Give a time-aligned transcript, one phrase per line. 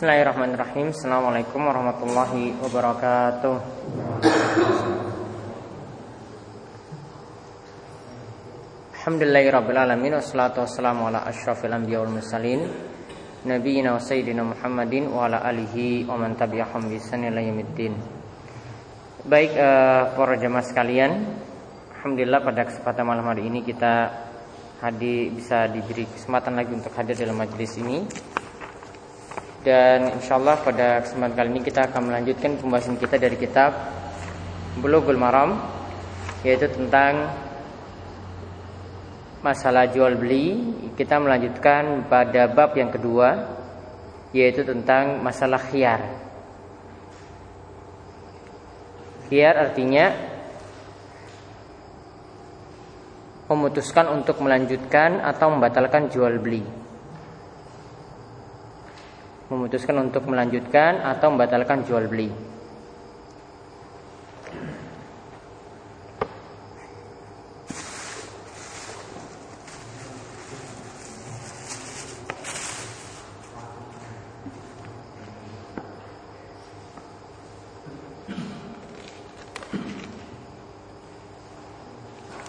[0.00, 0.96] Bismillahirrahmanirrahim.
[0.96, 3.54] Assalamualaikum warahmatullahi wabarakatuh.
[8.96, 10.16] Alhamdulillahirrabbilalamin.
[10.16, 12.64] Wassalatu wassalamu ala ashrafil anbiya wal mursalin
[13.44, 17.92] Nabiina wa sayyidina Muhammadin Wa ala alihi wa man tabi'ahum bisani yaumiddin.
[19.28, 21.28] Baik uh, para jemaah sekalian
[22.00, 24.08] Alhamdulillah pada kesempatan malam hari ini kita
[24.80, 28.08] hadir bisa diberi kesempatan lagi untuk hadir dalam majelis ini
[29.60, 33.76] dan insya Allah pada kesempatan kali ini kita akan melanjutkan pembahasan kita dari kitab
[34.80, 35.60] Bulughul Maram
[36.40, 37.28] yaitu tentang
[39.44, 40.56] masalah jual beli.
[40.96, 43.60] Kita melanjutkan pada bab yang kedua
[44.32, 46.08] yaitu tentang masalah khiar.
[49.28, 50.08] Khiar artinya
[53.52, 56.79] memutuskan untuk melanjutkan atau membatalkan jual beli
[59.50, 62.30] memutuskan untuk melanjutkan atau membatalkan jual beli.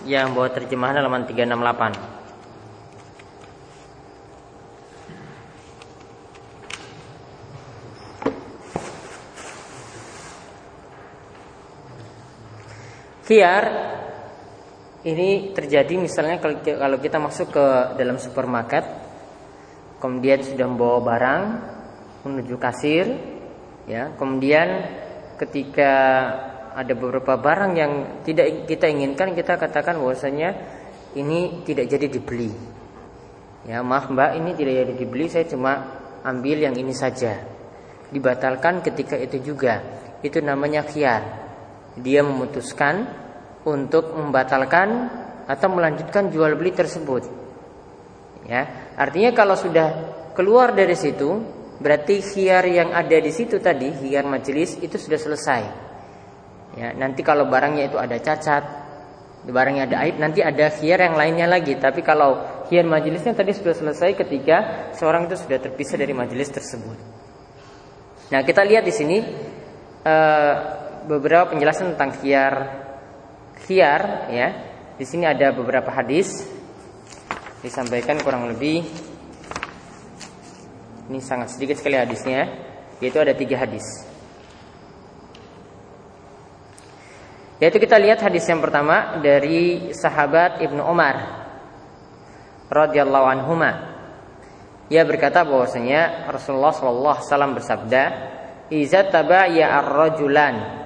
[0.06, 2.11] Yang bawa terjemahan halaman 368.
[13.32, 13.64] Khiar
[15.08, 17.66] ini terjadi misalnya kalau kita masuk ke
[17.96, 18.84] dalam supermarket
[20.04, 21.44] kemudian sudah membawa barang
[22.28, 23.08] menuju kasir
[23.88, 24.12] ya.
[24.20, 24.68] Kemudian
[25.40, 25.94] ketika
[26.76, 27.92] ada beberapa barang yang
[28.28, 30.52] tidak kita inginkan kita katakan bahwasanya
[31.16, 32.52] ini tidak jadi dibeli.
[33.64, 37.40] Ya maaf mbak ini tidak jadi dibeli saya cuma ambil yang ini saja.
[38.12, 39.80] Dibatalkan ketika itu juga.
[40.20, 41.48] Itu namanya khiar.
[41.96, 43.21] Dia memutuskan
[43.66, 45.10] untuk membatalkan
[45.46, 47.28] atau melanjutkan jual beli tersebut.
[48.50, 49.88] Ya, artinya kalau sudah
[50.34, 51.30] keluar dari situ,
[51.78, 55.62] berarti khiar yang ada di situ tadi, khiar majelis itu sudah selesai.
[56.80, 58.64] Ya, nanti kalau barangnya itu ada cacat,
[59.46, 61.78] barangnya ada aib, nanti ada khiar yang lainnya lagi.
[61.78, 66.98] Tapi kalau khiar majelisnya tadi sudah selesai ketika seorang itu sudah terpisah dari majelis tersebut.
[68.32, 69.18] Nah, kita lihat di sini
[70.08, 70.54] uh,
[71.04, 72.54] beberapa penjelasan tentang khiar
[73.66, 74.48] khiar ya.
[74.98, 76.46] Di sini ada beberapa hadis.
[77.62, 78.86] Disampaikan kurang lebih.
[81.12, 82.48] Ini sangat sedikit sekali hadisnya
[83.02, 83.84] yaitu ada tiga hadis.
[87.62, 91.46] Yaitu kita lihat hadis yang pertama dari sahabat Ibnu Umar
[92.74, 93.72] radhiyallahu anhuma.
[94.90, 98.04] Ia berkata bahwasanya Rasulullah sallallahu alaihi wasallam bersabda
[98.74, 100.81] iza tabaya ar-rajulan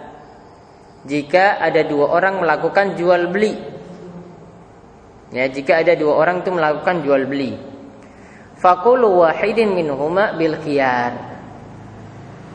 [1.06, 3.54] jika ada dua orang melakukan jual beli.
[5.30, 7.54] Ya, jika ada dua orang itu melakukan jual beli.
[8.58, 11.14] Fakulu wahidin minhuma bil khiyar.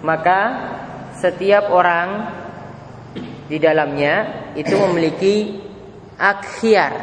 [0.03, 0.41] Maka
[1.21, 2.09] setiap orang
[3.47, 4.15] di dalamnya
[4.59, 5.61] itu memiliki
[6.19, 6.95] akhiar.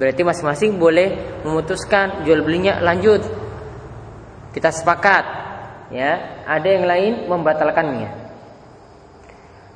[0.00, 3.20] Berarti masing-masing boleh memutuskan jual belinya lanjut.
[4.50, 5.24] Kita sepakat,
[5.92, 6.42] ya.
[6.48, 8.19] Ada yang lain membatalkannya.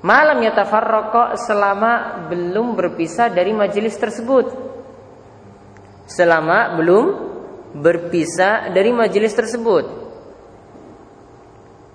[0.05, 4.53] Malam yatafarraqa selama belum berpisah dari majelis tersebut.
[6.05, 7.05] Selama belum
[7.81, 9.89] berpisah dari majelis tersebut.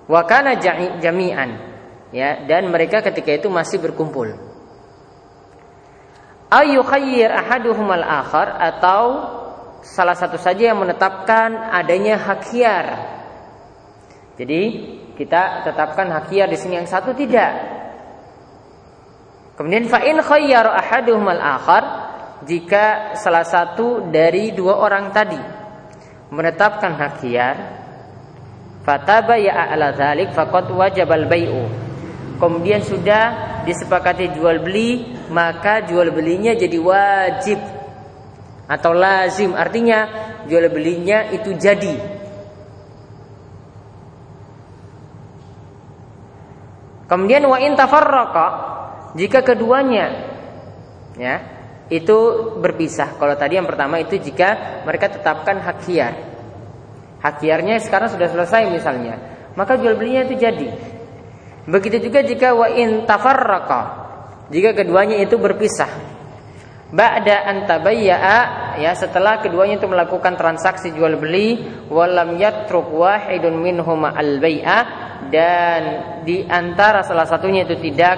[0.10, 0.58] Wa kana
[0.98, 1.70] jami'an.
[2.10, 4.34] Ya, dan mereka ketika itu masih berkumpul.
[6.50, 9.04] Ayu khayyir ahaduhum al-akhar atau
[9.86, 12.86] salah satu saja yang menetapkan adanya hakiar.
[14.34, 14.62] Jadi
[15.14, 17.79] kita tetapkan hakiar di sini yang satu tidak.
[19.60, 21.84] Kemudian fa'in khayyaru ahaduhum al-akhar
[22.48, 25.36] jika salah satu dari dua orang tadi
[26.32, 27.56] menetapkan hak khiyar
[28.88, 31.68] fataba ya ala dzalik faqad wajibal bai'u.
[32.40, 37.60] Kemudian sudah disepakati jual beli, maka jual belinya jadi wajib
[38.64, 39.52] atau lazim.
[39.60, 40.08] Artinya
[40.48, 42.00] jual belinya itu jadi.
[47.12, 48.79] Kemudian wa in tafarraqa
[49.18, 50.30] jika keduanya
[51.18, 51.60] ya
[51.90, 52.18] itu
[52.62, 53.18] berpisah.
[53.18, 56.14] Kalau tadi yang pertama itu jika mereka tetapkan hak hiar.
[57.20, 59.20] Hak hiarnya sekarang sudah selesai misalnya,
[59.60, 60.70] maka jual belinya itu jadi.
[61.68, 63.82] Begitu juga jika wa in tafarraqa.
[64.50, 65.90] Jika keduanya itu berpisah.
[66.90, 68.40] Ba'da an tabayya'a
[68.82, 74.84] ya setelah keduanya itu melakukan transaksi jual beli walam yatruk wahidun minhuma al bai'ah
[75.30, 75.82] dan
[76.26, 78.18] di antara salah satunya itu tidak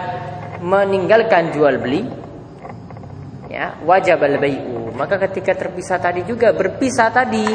[0.62, 2.06] meninggalkan jual beli
[3.50, 7.46] ya wajib al bai'u maka ketika terpisah tadi juga berpisah tadi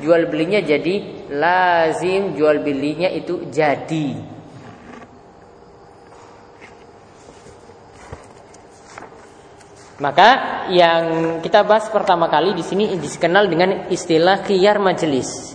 [0.00, 4.40] jual belinya jadi lazim jual belinya itu jadi
[10.00, 11.04] Maka yang
[11.44, 15.52] kita bahas pertama kali di sini dikenal dengan istilah khiyar majelis.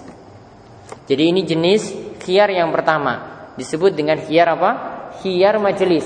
[1.10, 1.90] Jadi ini jenis
[2.22, 4.72] khiyar yang pertama disebut dengan khiyar apa?
[5.18, 6.06] Khiyar majelis.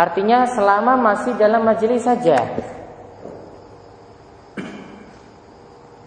[0.00, 2.40] Artinya selama masih dalam majelis saja.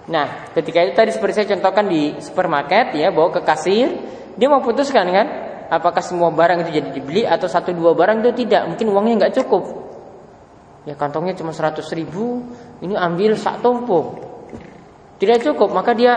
[0.10, 3.94] Nah, ketika itu tadi seperti saya contohkan di supermarket ya, bawa ke kasir,
[4.34, 5.28] dia mau putuskan kan,
[5.70, 9.36] apakah semua barang itu jadi dibeli atau satu dua barang itu tidak, mungkin uangnya nggak
[9.46, 9.64] cukup.
[10.84, 12.44] Ya kantongnya cuma 100 ribu
[12.84, 14.20] ini ambil sak tumpuk
[15.16, 16.14] tidak cukup maka dia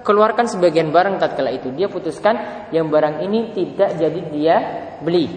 [0.00, 1.68] keluarkan sebagian barang tatkala itu.
[1.76, 4.56] Dia putuskan yang barang ini tidak jadi dia
[5.04, 5.28] beli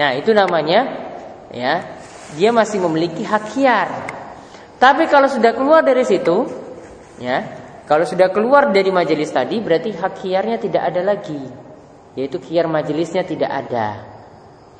[0.00, 0.80] nah itu namanya
[1.52, 2.00] ya
[2.32, 3.88] dia masih memiliki hak hiar.
[4.80, 6.48] Tapi kalau sudah keluar dari situ
[7.20, 7.44] ya
[7.84, 11.42] kalau sudah keluar dari majelis tadi berarti hak hiarnya tidak ada lagi.
[12.16, 13.88] Yaitu hiar majelisnya tidak ada.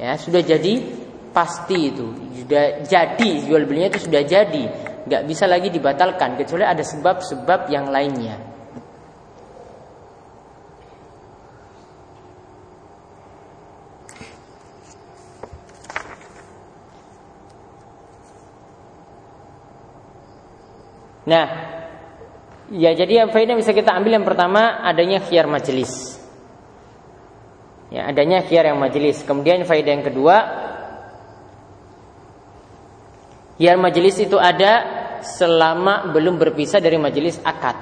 [0.00, 0.88] Ya sudah jadi
[1.36, 2.08] pasti itu.
[2.40, 4.64] Sudah jadi jual belinya itu sudah jadi.
[5.04, 8.49] Nggak bisa lagi dibatalkan kecuali ada sebab-sebab yang lainnya
[21.30, 21.46] Nah,
[22.74, 26.18] ya jadi yang faedah bisa kita ambil yang pertama adanya khiar majelis.
[27.94, 29.22] Ya, adanya khiar yang majelis.
[29.22, 30.36] Kemudian faedah yang kedua
[33.60, 34.88] Biar majelis itu ada
[35.20, 37.76] selama belum berpisah dari majelis akad.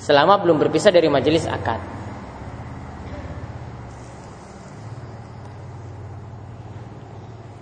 [0.00, 1.76] Selama belum berpisah dari majelis akad.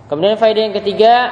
[0.07, 1.27] Kemudian faedah yang ketiga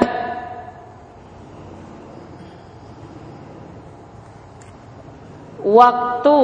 [5.70, 6.40] Waktu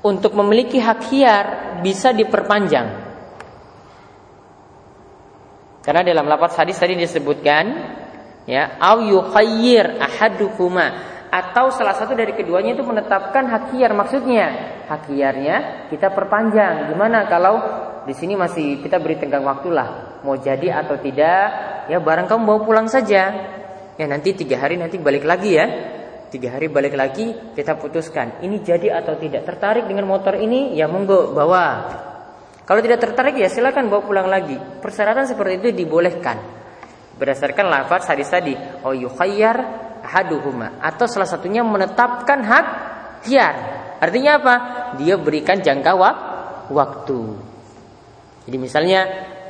[0.00, 1.46] untuk memiliki hak hiar
[1.84, 3.10] bisa diperpanjang.
[5.80, 7.64] Karena dalam lapat hadis tadi disebutkan
[8.44, 10.86] ya au yukhayyir ahadukuma
[11.30, 14.46] atau salah satu dari keduanya itu menetapkan hak hiyar maksudnya
[14.88, 16.92] hak hiyarnya kita perpanjang.
[16.92, 17.54] Gimana kalau
[18.04, 20.20] di sini masih kita beri tenggang waktu lah.
[20.24, 21.44] Mau jadi atau tidak
[21.88, 23.24] ya barang kamu bawa pulang saja.
[23.96, 25.66] Ya nanti tiga hari nanti balik lagi ya
[26.30, 30.86] tiga hari balik lagi kita putuskan ini jadi atau tidak tertarik dengan motor ini ya
[30.86, 31.66] monggo bawa
[32.70, 34.54] kalau tidak tertarik ya silakan bawa pulang lagi.
[34.54, 36.38] Persyaratan seperti itu dibolehkan.
[37.18, 38.54] Berdasarkan lafaz hadis tadi,
[38.86, 39.58] oh yukhayyar
[40.06, 42.66] ahaduhuma atau salah satunya menetapkan hak
[43.26, 43.56] hiar.
[43.98, 44.54] Artinya apa?
[45.02, 45.98] Dia berikan jangka
[46.70, 47.20] waktu.
[48.46, 49.00] Jadi misalnya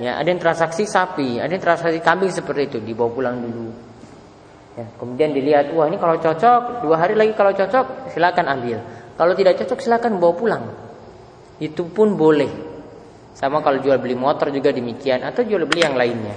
[0.00, 3.89] ya ada yang transaksi sapi, ada yang transaksi kambing seperti itu dibawa pulang dulu.
[4.80, 8.80] Ya, kemudian dilihat, wah ini kalau cocok dua hari lagi kalau cocok silakan ambil.
[9.12, 10.64] Kalau tidak cocok silakan bawa pulang.
[11.60, 12.48] Itu pun boleh.
[13.36, 16.32] Sama kalau jual beli motor juga demikian atau jual beli yang lainnya.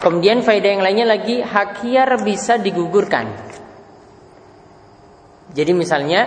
[0.00, 3.28] Kemudian faedah yang lainnya lagi hakiar bisa digugurkan.
[5.52, 6.20] Jadi misalnya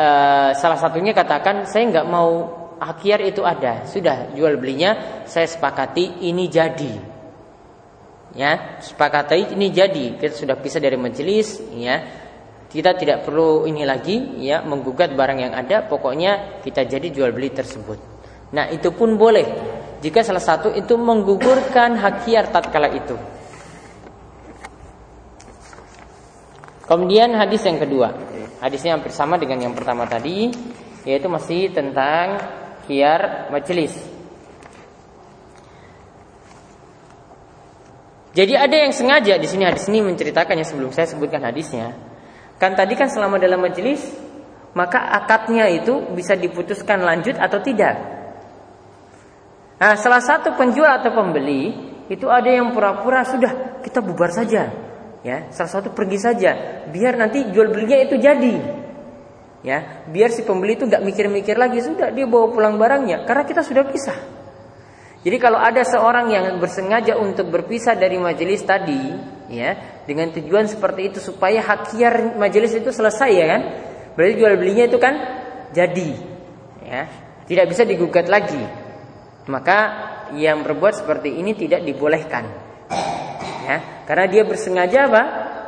[0.00, 6.24] uh, salah satunya katakan saya nggak mau hakiar itu ada, sudah jual belinya saya sepakati
[6.24, 6.94] ini jadi.
[8.34, 10.16] Ya sepakati ini jadi.
[10.16, 11.98] Kita sudah pisah dari majelis ya.
[12.70, 15.82] Kita tidak perlu ini lagi ya menggugat barang yang ada.
[15.84, 17.98] Pokoknya kita jadi jual beli tersebut.
[18.54, 19.46] Nah itu pun boleh.
[20.00, 23.18] Jika salah satu itu menggugurkan hakiar tatkala itu.
[26.86, 28.14] Kemudian hadis yang kedua.
[28.62, 30.50] Hadisnya hampir sama dengan yang pertama tadi
[31.04, 32.36] yaitu masih tentang
[32.90, 33.94] kiar majelis
[38.30, 41.98] Jadi ada yang sengaja di sini hadis ini menceritakannya sebelum saya sebutkan hadisnya.
[42.62, 44.06] Kan tadi kan selama dalam majelis
[44.70, 47.98] maka akadnya itu bisa diputuskan lanjut atau tidak.
[49.82, 51.74] Nah, salah satu penjual atau pembeli
[52.06, 54.70] itu ada yang pura-pura sudah kita bubar saja.
[55.26, 56.50] Ya, salah satu pergi saja
[56.86, 58.79] biar nanti jual belinya itu jadi.
[59.60, 63.60] Ya, biar si pembeli itu nggak mikir-mikir lagi sudah dia bawa pulang barangnya karena kita
[63.60, 64.16] sudah pisah.
[65.20, 69.12] Jadi kalau ada seorang yang bersengaja untuk berpisah dari majelis tadi,
[69.52, 73.62] ya, dengan tujuan seperti itu supaya hakiar majelis itu selesai ya kan?
[74.16, 75.14] Berarti jual belinya itu kan
[75.76, 76.10] jadi.
[76.90, 77.04] ya
[77.50, 78.62] tidak bisa digugat lagi
[79.50, 79.78] maka
[80.38, 82.46] yang berbuat seperti ini tidak dibolehkan
[83.66, 85.22] ya karena dia bersengaja apa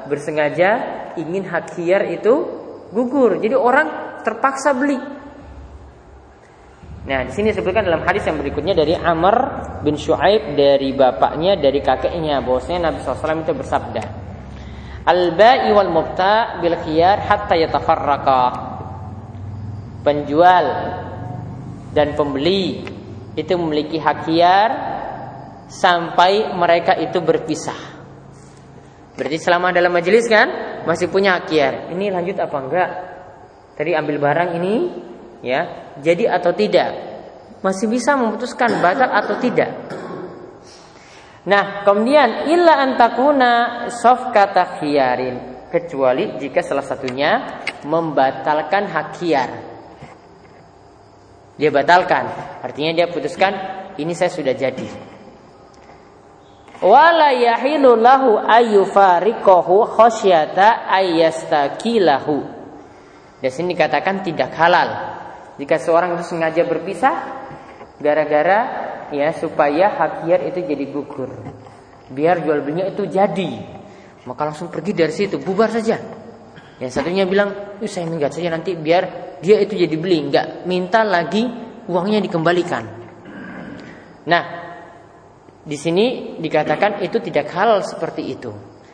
[0.07, 0.71] bersengaja
[1.19, 2.62] ingin hak hiar itu
[2.93, 5.23] gugur jadi orang terpaksa beli
[7.03, 9.35] Nah, di sini disebutkan dalam hadis yang berikutnya dari Amr
[9.83, 14.03] bin Shu'aib dari bapaknya dari kakeknya bahwasanya Nabi SAW itu bersabda,
[15.11, 18.43] "Al-ba'i wal mubta' bil khiyar hatta yatafarraqa."
[20.07, 20.67] Penjual
[21.91, 22.87] dan pembeli
[23.35, 24.71] itu memiliki hak khiyar
[25.67, 27.99] sampai mereka itu berpisah.
[29.19, 31.75] Berarti selama dalam majelis kan masih punya hak khiyar.
[31.95, 32.91] Ini lanjut apa enggak?
[33.77, 34.75] Tadi ambil barang ini
[35.45, 35.93] ya.
[35.99, 36.91] Jadi atau tidak?
[37.63, 39.71] Masih bisa memutuskan batal atau tidak.
[41.43, 43.87] Nah kemudian illa antakuna
[44.31, 49.19] kata khiyarin kecuali jika salah satunya membatalkan hak
[51.59, 52.25] dia batalkan.
[52.63, 53.53] Artinya dia putuskan
[53.99, 55.12] ini saya sudah jadi
[56.83, 62.43] wala yahilu lahu ayyufariqahu khasyata ayyastakilahu
[63.39, 64.91] di sini dikatakan tidak halal
[65.57, 67.15] jika seorang itu sengaja berpisah
[68.03, 68.61] gara-gara
[69.13, 71.31] ya supaya hak itu jadi gugur.
[72.09, 73.81] Biar jual belinya itu jadi.
[74.25, 75.99] Maka langsung pergi dari situ, bubar saja.
[76.81, 81.07] Yang satunya bilang, "Uh, saya minggat saja nanti biar dia itu jadi beli, enggak minta
[81.07, 81.47] lagi
[81.87, 82.85] uangnya dikembalikan."
[84.27, 84.43] Nah,
[85.63, 88.51] di sini dikatakan itu tidak halal seperti itu.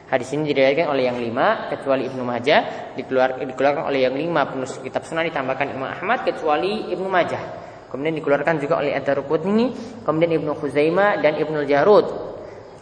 [0.09, 4.81] Hadis ini diriwayatkan oleh yang lima kecuali Ibnu Majah, dikeluar, dikeluarkan oleh yang lima penulis
[4.81, 7.69] kitab Sunan ditambahkan Imam Ahmad kecuali Ibnu Majah.
[7.93, 9.67] Kemudian dikeluarkan juga oleh Ad-Darqutni,
[10.05, 12.07] kemudian Ibnu Khuzaimah dan Ibnu Jarud.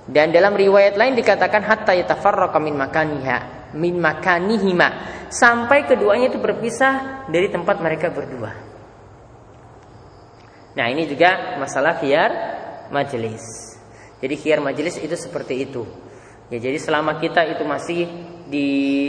[0.07, 3.39] Dan dalam riwayat lain dikatakan hatta yatafarraqa min makaniha
[3.75, 4.89] min makanihima
[5.29, 8.51] sampai keduanya itu berpisah dari tempat mereka berdua.
[10.77, 12.31] Nah, ini juga masalah khiyar
[12.93, 13.76] majelis.
[14.21, 15.85] Jadi khiyar majelis itu seperti itu.
[16.49, 18.07] Ya jadi selama kita itu masih
[18.47, 18.69] di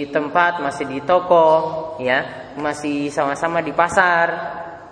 [0.10, 4.28] tempat, masih di toko, ya, masih sama-sama di pasar,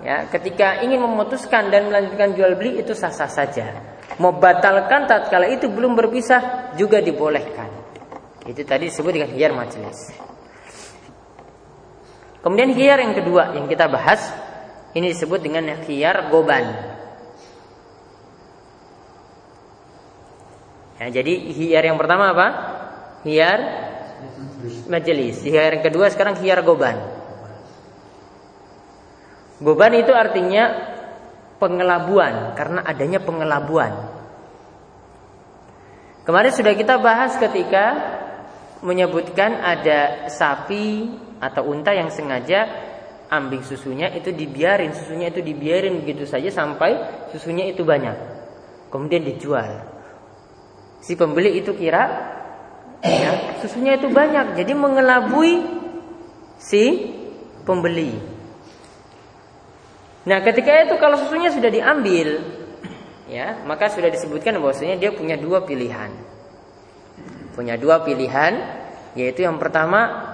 [0.06, 3.66] ya, ketika ingin memutuskan dan melanjutkan jual beli itu sah-sah saja.
[4.22, 7.68] Mau batalkan tatkala itu belum berpisah juga dibolehkan.
[8.46, 10.14] Itu tadi disebut dengan hiyar majelis.
[12.46, 14.22] Kemudian hiyar yang kedua yang kita bahas
[14.94, 16.94] ini disebut dengan hiyar goban.
[20.96, 22.48] Ya, jadi hiar yang pertama apa?
[23.28, 23.60] Hiar
[24.88, 25.44] majelis.
[25.44, 26.96] Hiar yang kedua sekarang hiar goban.
[29.60, 30.72] Goban itu artinya
[31.60, 33.92] pengelabuan karena adanya pengelabuan.
[36.24, 37.86] Kemarin sudah kita bahas ketika
[38.82, 41.12] menyebutkan ada sapi
[41.44, 42.66] atau unta yang sengaja
[43.30, 48.16] ambil susunya itu dibiarin, susunya itu dibiarin begitu saja sampai susunya itu banyak.
[48.90, 49.95] Kemudian dijual
[51.06, 52.34] si pembeli itu kira
[53.06, 55.62] ya, susunya itu banyak, jadi mengelabui
[56.58, 57.14] si
[57.62, 58.18] pembeli.
[60.26, 62.42] Nah, ketika itu kalau susunya sudah diambil,
[63.30, 66.10] ya, maka sudah disebutkan bahwasanya dia punya dua pilihan.
[67.54, 68.58] Punya dua pilihan,
[69.14, 70.34] yaitu yang pertama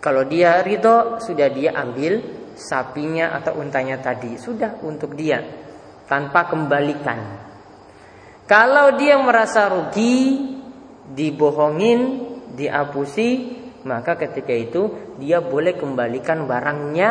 [0.00, 2.24] kalau dia ridho sudah dia ambil
[2.56, 5.44] sapinya atau untanya tadi, sudah untuk dia
[6.08, 7.41] tanpa kembalikan.
[8.46, 10.50] Kalau dia merasa rugi,
[11.12, 12.00] dibohongin,
[12.52, 17.10] diapusi, maka ketika itu dia boleh kembalikan barangnya.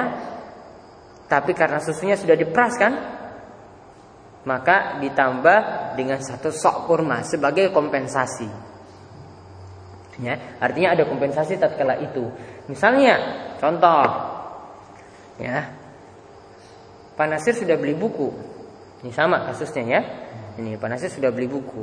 [1.32, 2.94] Tapi karena susunya sudah diperas kan,
[4.44, 8.72] maka ditambah dengan satu sok kurma sebagai kompensasi.
[10.22, 12.30] Ya, artinya ada kompensasi tatkala itu.
[12.68, 13.16] Misalnya,
[13.58, 14.06] contoh,
[15.40, 15.72] ya,
[17.16, 18.51] Pak Nasir sudah beli buku.
[19.02, 20.02] Ini sama kasusnya ya.
[20.62, 21.82] Ini Pak Nasir sudah beli buku.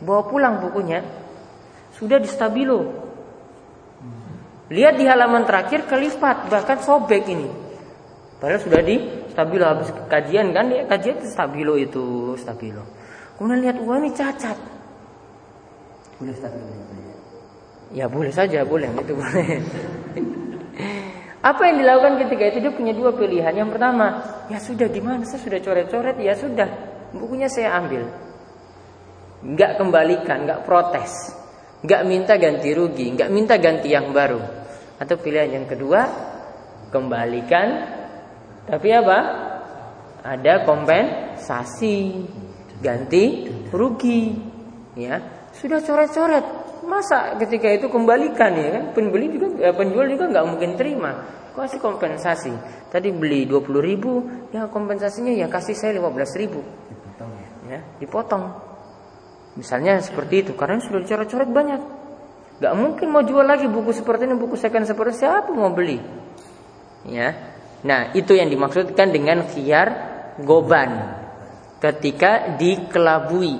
[0.00, 1.04] Bawa pulang bukunya.
[1.92, 3.04] Sudah di stabilo.
[4.66, 7.46] Lihat di halaman terakhir kelipat, bahkan sobek ini.
[8.36, 8.96] Padahal sudah di
[9.30, 12.84] stabilo habis kajian kan dia kajian itu stabilo itu stabilo.
[13.38, 14.58] Kemudian lihat uang ini cacat.
[16.20, 16.66] Boleh stabilo
[17.94, 18.10] ya?
[18.10, 19.46] boleh saja, boleh itu boleh.
[21.46, 23.54] Apa yang dilakukan ketika itu dia punya dua pilihan.
[23.54, 24.06] Yang pertama,
[24.50, 25.22] ya sudah gimana?
[25.22, 26.68] Saya sudah coret-coret, ya sudah
[27.14, 28.02] bukunya saya ambil.
[29.46, 31.30] Nggak kembalikan, nggak protes,
[31.86, 34.42] nggak minta ganti rugi, nggak minta ganti yang baru.
[34.98, 36.02] Atau pilihan yang kedua,
[36.90, 37.94] kembalikan,
[38.66, 39.18] tapi apa?
[40.26, 42.26] Ada kompensasi,
[42.82, 44.34] ganti rugi,
[44.98, 45.22] ya
[45.54, 48.84] sudah coret-coret, masa ketika itu kembalikan ya kan?
[48.94, 51.12] Pembeli juga eh, penjual juga nggak mungkin terima.
[51.52, 52.52] Kasih kompensasi.
[52.88, 54.12] Tadi beli 20 ribu
[54.54, 56.62] ya kompensasinya ya kasih saya 15 ribu.
[56.62, 58.44] Dipotong ya, ya dipotong.
[59.56, 61.82] Misalnya seperti itu karena sudah dicoret-coret banyak.
[62.56, 66.00] Nggak mungkin mau jual lagi buku seperti ini buku second seperti siapa mau beli?
[67.08, 67.36] Ya.
[67.84, 69.88] Nah itu yang dimaksudkan dengan khiar
[70.40, 70.92] goban
[71.80, 73.56] ketika dikelabui.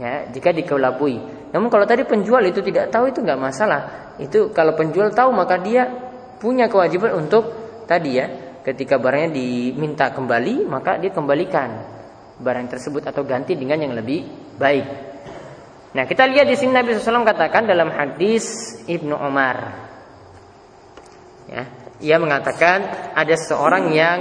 [0.00, 4.14] Ya jika dikelabui namun kalau tadi penjual itu tidak tahu itu nggak masalah.
[4.22, 5.90] Itu kalau penjual tahu maka dia
[6.38, 7.50] punya kewajiban untuk
[7.90, 8.26] tadi ya
[8.62, 11.68] ketika barangnya diminta kembali maka dia kembalikan
[12.38, 14.24] barang tersebut atau ganti dengan yang lebih
[14.56, 14.86] baik.
[15.90, 19.90] Nah kita lihat di sini Nabi SAW katakan dalam hadis Ibnu Umar.
[21.50, 21.66] Ya
[22.00, 24.20] ia mengatakan ada seorang yang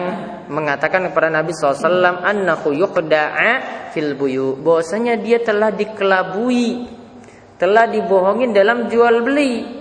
[0.52, 3.52] mengatakan kepada Nabi SAW annahu yuqda'a
[3.96, 4.60] fil buyu.
[4.60, 6.99] Bahwasanya dia telah dikelabui
[7.60, 9.78] telah dibohongin dalam jual beli.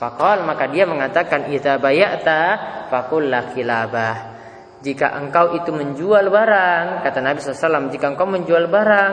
[0.00, 2.40] Fakal maka dia mengatakan idza bayata
[2.88, 4.38] fakul kilabah
[4.78, 9.12] jika engkau itu menjual barang kata Nabi SAW jika engkau menjual barang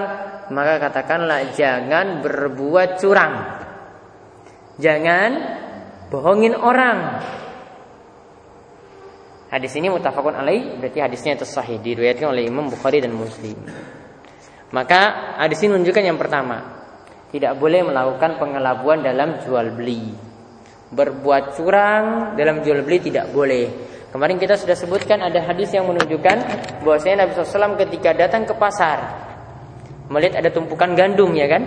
[0.53, 3.65] maka katakanlah jangan berbuat curang.
[4.77, 5.31] Jangan
[6.13, 7.23] bohongin orang.
[9.49, 13.57] Hadis ini mutafakun alaih berarti hadisnya itu sahih diriwayatkan oleh Imam Bukhari dan Muslim.
[14.69, 16.84] Maka hadis ini menunjukkan yang pertama,
[17.33, 20.13] tidak boleh melakukan pengelabuan dalam jual beli.
[20.93, 23.65] Berbuat curang dalam jual beli tidak boleh.
[24.13, 26.37] Kemarin kita sudah sebutkan ada hadis yang menunjukkan
[26.85, 29.27] bahwasanya Nabi SAW ketika datang ke pasar
[30.07, 31.65] melihat ada tumpukan gandum ya kan,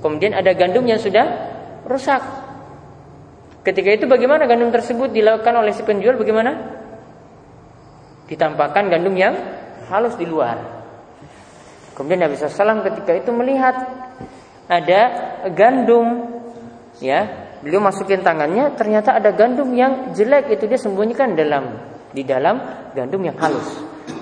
[0.00, 1.26] kemudian ada gandum yang sudah
[1.84, 2.22] rusak.
[3.66, 6.78] Ketika itu bagaimana gandum tersebut dilakukan oleh si penjual bagaimana?
[8.28, 9.34] ditampakkan gandum yang
[9.88, 10.60] halus di luar.
[11.96, 13.74] Kemudian Nabi SAW ketika itu melihat
[14.68, 15.00] ada
[15.50, 16.28] gandum,
[17.00, 22.60] ya beliau masukin tangannya, ternyata ada gandum yang jelek itu dia sembunyikan dalam di dalam
[22.92, 23.68] gandum yang halus.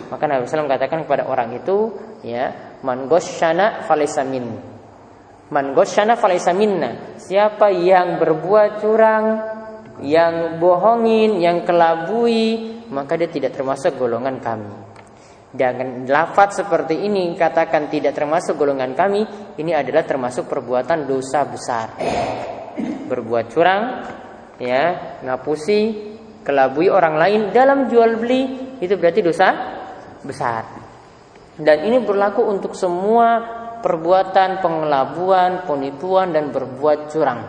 [0.06, 1.90] Maka Nabi SAW katakan kepada orang itu,
[2.22, 4.46] ya man goshana falesamin.
[5.50, 6.14] Man goshana.
[7.18, 9.26] Siapa yang berbuat curang,
[10.02, 14.70] yang bohongin, yang kelabui, maka dia tidak termasuk golongan kami.
[15.56, 19.24] Dan lafaz seperti ini katakan tidak termasuk golongan kami,
[19.56, 21.96] ini adalah termasuk perbuatan dosa besar.
[23.08, 23.82] Berbuat curang,
[24.60, 26.12] ya, ngapusi,
[26.44, 29.48] kelabui orang lain dalam jual beli itu berarti dosa
[30.20, 30.62] besar.
[31.56, 33.40] Dan ini berlaku untuk semua
[33.80, 37.40] perbuatan pengelabuan, penipuan dan berbuat curang.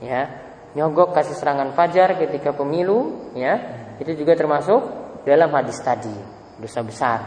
[0.00, 0.32] Ya,
[0.72, 3.60] nyogok kasih serangan fajar ketika pemilu, ya,
[4.00, 4.80] itu juga termasuk
[5.28, 7.22] dalam hadis tadi dosa besar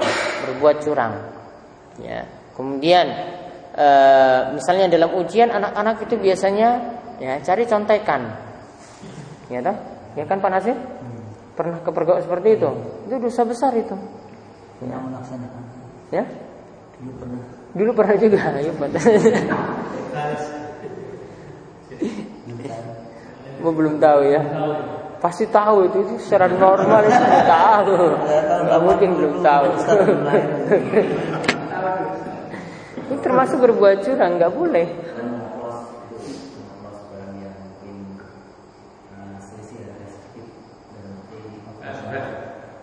[0.48, 1.14] berbuat curang.
[2.00, 2.28] Ya.
[2.56, 3.08] Kemudian
[3.76, 3.88] e,
[4.56, 6.70] misalnya dalam ujian anak-anak itu biasanya
[7.20, 8.22] ya cari contekan.
[9.48, 9.76] Ya toh?
[10.16, 10.76] Ya kan Pak Nasir?
[11.56, 12.70] Pernah kepergok seperti itu?
[13.08, 13.96] Itu dosa besar itu.
[14.82, 14.98] Ya,
[16.10, 16.26] ya?
[16.98, 17.42] dulu pernah.
[17.72, 18.42] Dulu pernah juga?
[23.62, 24.42] Ya belum tahu ya
[25.22, 27.96] pasti tahu itu itu secara normal itu tahu.
[28.66, 29.68] Nggak mungkin belum tahu.
[33.08, 34.88] Ini termasuk berbuat curang nggak boleh.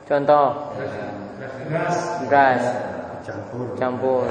[0.08, 0.72] Contoh.
[2.24, 2.64] Beras.
[3.76, 4.24] Campur.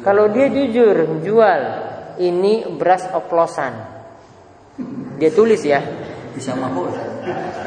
[0.00, 1.89] Kalau dia jujur jual
[2.20, 3.72] ini beras oplosan.
[5.16, 5.80] Dia tulis ya.
[6.36, 6.92] Bisa mabuk.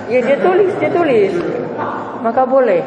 [0.07, 1.33] Ya dia tulis, dia tulis.
[2.21, 2.81] Maka boleh.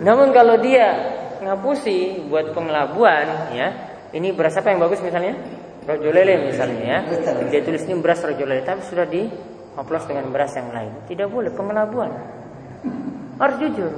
[0.00, 3.68] Namun kalau dia ngapusi buat pengelabuan ya,
[4.12, 5.34] ini beras apa yang bagus misalnya?
[5.86, 6.98] Rojo lele misalnya ya.
[7.48, 9.26] Dia tulis ini beras rojo lele tapi sudah di
[9.76, 11.06] oplos dengan beras yang lain.
[11.06, 12.10] Tidak boleh pengelabuan.
[13.36, 13.92] Harus jujur.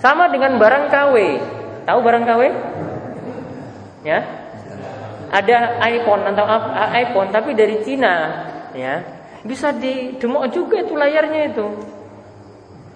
[0.00, 1.14] Sama dengan barang KW.
[1.84, 2.42] Tahu barang KW?
[4.00, 4.39] Ya,
[5.30, 6.44] ada iPhone atau
[6.94, 8.14] iPhone tapi dari Cina
[8.74, 9.00] ya.
[9.40, 11.66] Bisa didemok juga itu layarnya itu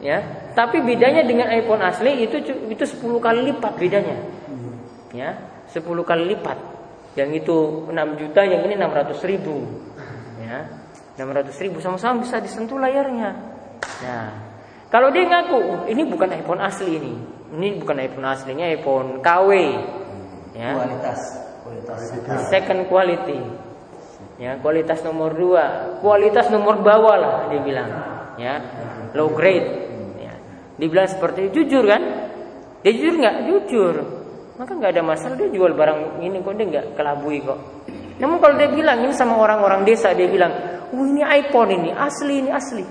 [0.05, 0.19] ya.
[0.53, 4.17] Tapi bedanya dengan iPhone asli itu itu 10 kali lipat bedanya
[5.15, 5.31] ya.
[5.73, 6.59] 10 kali lipat.
[7.15, 7.57] Yang itu
[7.89, 9.57] 6 juta yang ini 600 ribu
[10.43, 10.67] ya.
[11.15, 13.55] 600 ribu sama-sama bisa disentuh layarnya
[14.03, 14.55] nah
[14.95, 17.19] kalau dia ngaku oh, ini bukan iPhone asli ini.
[17.51, 19.51] Ini bukan iPhone aslinya iPhone KW
[20.55, 20.71] ya.
[20.71, 21.44] Kualitas
[22.51, 23.41] Second quality.
[24.35, 27.91] Ya, kualitas nomor dua, kualitas nomor bawah lah dia bilang.
[28.35, 28.55] Ya,
[29.15, 29.69] low grade.
[30.19, 30.35] Ya.
[30.75, 32.03] Dibilang seperti itu, jujur kan?
[32.83, 33.37] Dia jujur nggak?
[33.47, 33.95] Jujur.
[34.55, 37.59] maka nggak ada masalah dia jual barang ini kok dia nggak kelabui kok.
[38.23, 40.55] Namun kalau dia bilang ini sama orang-orang desa dia bilang,
[40.95, 42.85] "Wah, ini iPhone ini asli ini asli."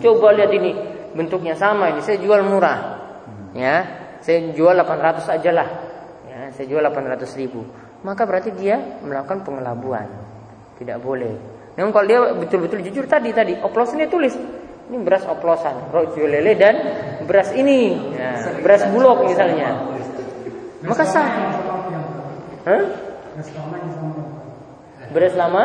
[0.00, 0.72] Coba lihat ini
[1.12, 2.78] bentuknya sama ini saya jual murah.
[3.52, 3.76] Ya,
[4.24, 5.68] saya jual 800 aja lah.
[6.24, 7.60] Ya, saya jual 800 ribu.
[8.00, 10.08] Maka berarti dia melakukan pengelabuan.
[10.80, 11.34] Tidak boleh.
[11.76, 14.34] Namun kalau dia betul-betul jujur tadi tadi oplosannya tulis
[14.90, 16.74] ini beras oplosan, rojo lele dan
[17.22, 19.86] beras ini, ya, beras bulog misalnya.
[20.82, 21.30] Maka sah.
[22.66, 22.82] Hah?
[25.14, 25.64] Beras lama?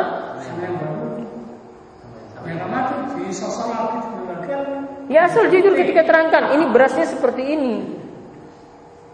[5.09, 8.04] Ya asal jujur ketika terangkan ini berasnya seperti ini.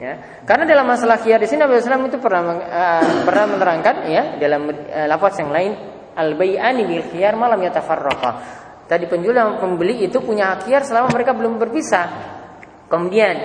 [0.01, 4.33] Ya, karena dalam masalah khiyar di sini Nabi Sallam itu pernah uh, pernah menerangkan ya
[4.41, 5.77] dalam uh, lafaz yang lain
[6.17, 8.31] al bay'ani bil khiyar malam yatafarraqa.
[8.89, 12.07] Tadi penjual dan pembeli itu punya hak khiyar selama mereka belum berpisah.
[12.89, 13.35] Kemudian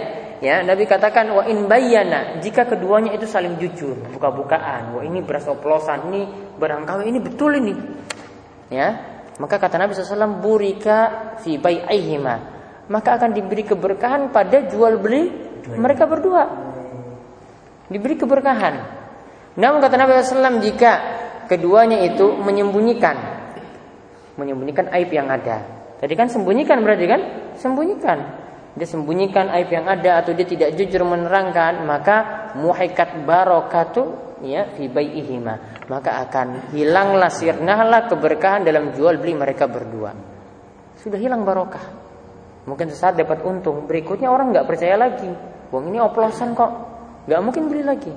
[0.41, 5.49] ya Nabi katakan wa in bayyana jika keduanya itu saling jujur buka-bukaan wah ini beras
[5.49, 7.73] oplosan ini barang KW ini betul ini
[8.69, 8.89] ya
[9.41, 10.99] maka kata Nabi SAW burika
[11.41, 12.37] fi bai'ihima
[12.93, 16.47] maka akan diberi keberkahan pada jual beli mereka berdua
[17.91, 18.75] diberi keberkahan.
[19.57, 20.93] Namun kata Nabi SAW jika
[21.49, 23.17] keduanya itu menyembunyikan,
[24.37, 25.65] menyembunyikan aib yang ada.
[25.97, 27.21] Tadi kan sembunyikan berarti kan?
[27.57, 28.19] Sembunyikan.
[28.77, 34.93] Dia sembunyikan aib yang ada atau dia tidak jujur menerangkan, maka muhikat barokatu ya fi
[34.93, 35.89] bai'ihima.
[35.89, 40.13] Maka akan hilanglah sirnahlah keberkahan dalam jual beli mereka berdua.
[41.01, 42.05] Sudah hilang barokah.
[42.69, 45.56] Mungkin sesaat dapat untung, berikutnya orang nggak percaya lagi.
[45.77, 46.73] Wong ini oplosan kok,
[47.29, 48.09] nggak mungkin beli lagi.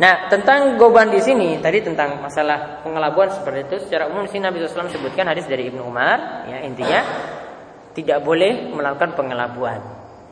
[0.00, 4.64] Nah, tentang goban di sini tadi tentang masalah pengelabuan seperti itu secara umum sini Nabi
[4.64, 7.04] SAW sebutkan hadis dari Ibnu Umar, ya intinya
[7.92, 9.78] tidak boleh melakukan pengelabuan.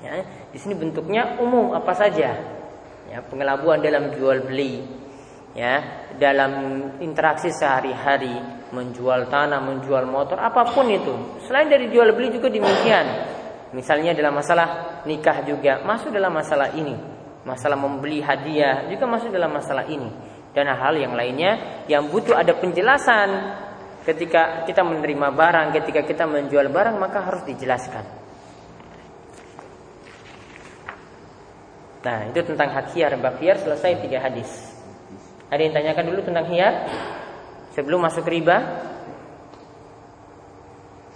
[0.00, 2.32] Ya, di sini bentuknya umum apa saja,
[3.12, 4.80] ya pengelabuan dalam jual beli,
[5.52, 8.40] ya dalam interaksi sehari-hari
[8.72, 11.44] menjual tanah, menjual motor, apa pun itu.
[11.44, 13.06] Selain dari jual beli juga demikian.
[13.70, 16.98] Misalnya dalam masalah nikah juga masuk dalam masalah ini.
[17.46, 20.10] Masalah membeli hadiah juga masuk dalam masalah ini.
[20.50, 23.28] Dan hal yang lainnya yang butuh ada penjelasan
[24.02, 28.02] ketika kita menerima barang, ketika kita menjual barang maka harus dijelaskan.
[32.00, 33.14] Nah, itu tentang hak hiar.
[33.20, 34.50] Bab hiar selesai tiga hadis.
[35.52, 36.74] Ada yang tanyakan dulu tentang hiar?
[37.76, 38.88] Sebelum masuk riba?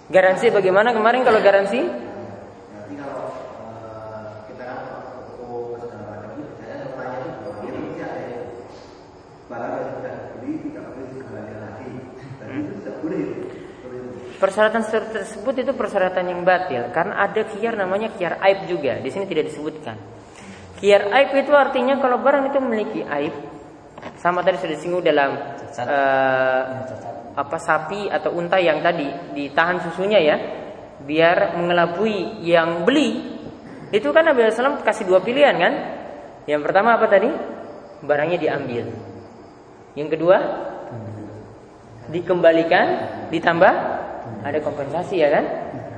[0.07, 2.04] Garansi bagaimana kemarin kalau garansi?
[14.45, 19.01] Persyaratan tersebut itu persyaratan yang batil karena ada kiar namanya kiar aib juga.
[19.01, 19.97] Di sini tidak disebutkan.
[20.77, 23.33] Kiar aib itu artinya kalau barang itu memiliki aib
[24.21, 25.33] sama tadi sudah disinggung dalam
[25.81, 26.61] uh,
[27.33, 30.37] apa sapi atau unta yang tadi ditahan susunya ya
[31.01, 33.41] biar mengelabui yang beli.
[33.89, 35.73] Itu kan Nabi SAW kasih dua pilihan kan?
[36.45, 37.33] Yang pertama apa tadi?
[38.05, 38.93] Barangnya diambil.
[39.97, 40.37] Yang kedua?
[42.13, 42.85] Dikembalikan
[43.33, 43.94] ditambah
[44.43, 45.45] ada kompensasi ya kan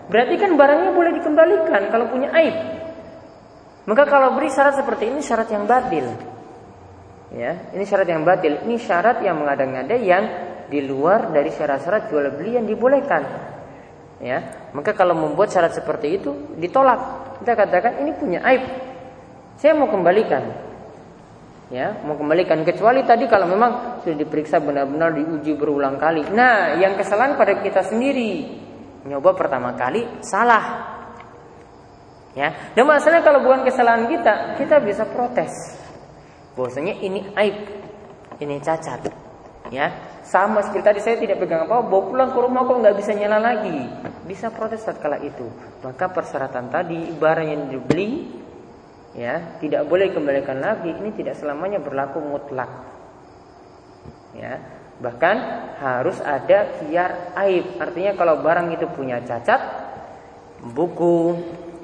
[0.07, 2.55] berarti kan barangnya boleh dikembalikan kalau punya aib
[3.87, 6.07] maka kalau beri syarat seperti ini syarat yang batil
[7.33, 8.63] Ya, ini syarat yang batil.
[8.63, 10.23] Ini syarat yang mengada-ngada yang
[10.71, 13.23] di luar dari syarat-syarat jual beli yang dibolehkan.
[14.23, 17.27] Ya, maka kalau membuat syarat seperti itu ditolak.
[17.43, 18.63] Kita katakan ini punya aib.
[19.59, 20.66] Saya mau kembalikan.
[21.67, 26.23] Ya, mau kembalikan kecuali tadi kalau memang sudah diperiksa benar-benar diuji berulang kali.
[26.31, 28.63] Nah, yang kesalahan pada kita sendiri.
[29.03, 30.95] Nyoba pertama kali salah.
[32.37, 35.51] Ya, dan masalahnya kalau bukan kesalahan kita, kita bisa protes
[36.53, 37.57] bahwasanya ini aib,
[38.37, 39.09] ini cacat.
[39.73, 39.91] Ya,
[40.23, 43.39] sama seperti tadi saya tidak pegang apa, bawa pulang ke rumah kok nggak bisa nyala
[43.41, 43.79] lagi.
[44.23, 45.49] Bisa protes saat kala itu.
[45.83, 48.36] Maka persyaratan tadi barang yang dibeli
[49.17, 50.93] ya tidak boleh kembalikan lagi.
[50.93, 52.69] Ini tidak selamanya berlaku mutlak.
[54.37, 54.61] Ya,
[55.01, 55.35] bahkan
[55.81, 57.81] harus ada kiar aib.
[57.81, 59.59] Artinya kalau barang itu punya cacat,
[60.61, 61.33] buku,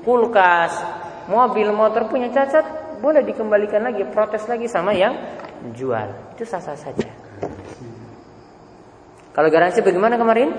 [0.06, 0.78] kulkas,
[1.26, 5.18] mobil, motor punya cacat, boleh dikembalikan lagi, protes lagi sama yang
[5.74, 6.38] jual.
[6.38, 7.10] Itu sah-sah saja.
[9.34, 10.54] Kalau garansi bagaimana kemarin?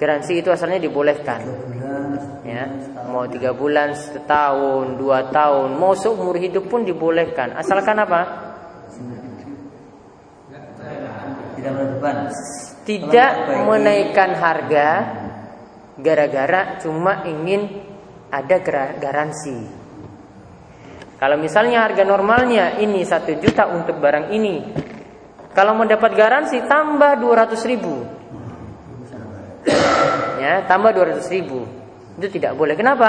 [0.00, 1.44] Garansi itu asalnya dibolehkan.
[2.46, 2.64] Ya,
[3.08, 7.56] mau tiga bulan, setahun, dua tahun, mau seumur hidup pun dibolehkan.
[7.56, 8.20] Asalkan apa?
[12.84, 13.32] Tidak
[13.66, 14.88] menaikkan harga
[15.98, 17.82] gara-gara cuma ingin
[18.30, 18.56] ada
[18.96, 19.58] garansi.
[21.18, 24.56] Kalau misalnya harga normalnya ini satu juta untuk barang ini,
[25.50, 28.06] kalau mau dapat garansi tambah 200 ribu,
[30.38, 31.66] ya tambah 200 ribu,
[32.18, 32.74] itu tidak boleh.
[32.74, 33.08] Kenapa?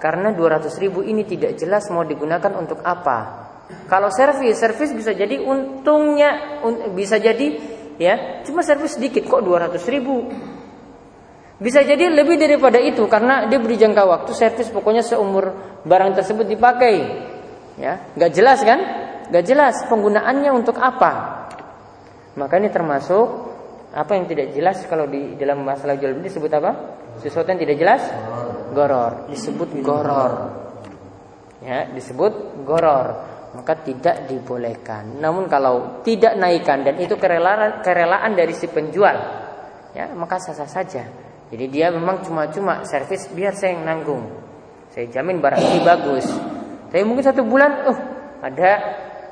[0.00, 3.46] Karena 200 ribu ini tidak jelas mau digunakan untuk apa.
[3.86, 6.60] Kalau servis, servis bisa jadi untungnya
[6.92, 7.54] bisa jadi
[8.00, 10.26] ya cuma servis sedikit kok 200 ribu.
[11.62, 15.54] Bisa jadi lebih daripada itu karena dia beri jangka waktu servis pokoknya seumur
[15.86, 16.94] barang tersebut dipakai.
[17.78, 18.80] Ya, nggak jelas kan?
[19.30, 21.46] Nggak jelas penggunaannya untuk apa.
[22.34, 23.54] Maka ini termasuk
[23.92, 27.01] apa yang tidak jelas kalau di dalam masalah jual beli disebut apa?
[27.20, 28.02] Sesuatu yang tidak jelas?
[28.72, 29.28] Goror.
[29.28, 30.32] Disebut goror.
[31.60, 33.06] Ya, disebut goror.
[33.52, 35.20] Maka tidak dibolehkan.
[35.20, 39.12] Namun kalau tidak naikkan dan itu kerelaan, kerelaan dari si penjual,
[39.92, 41.04] ya maka sah-sah saja.
[41.52, 44.24] Jadi dia memang cuma-cuma servis biar saya yang nanggung.
[44.88, 46.24] Saya jamin barang ini bagus.
[46.88, 47.98] Tapi mungkin satu bulan, oh
[48.40, 48.72] ada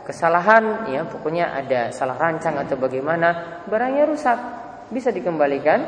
[0.04, 4.38] kesalahan, ya pokoknya ada salah rancang atau bagaimana, barangnya rusak,
[4.92, 5.80] bisa dikembalikan,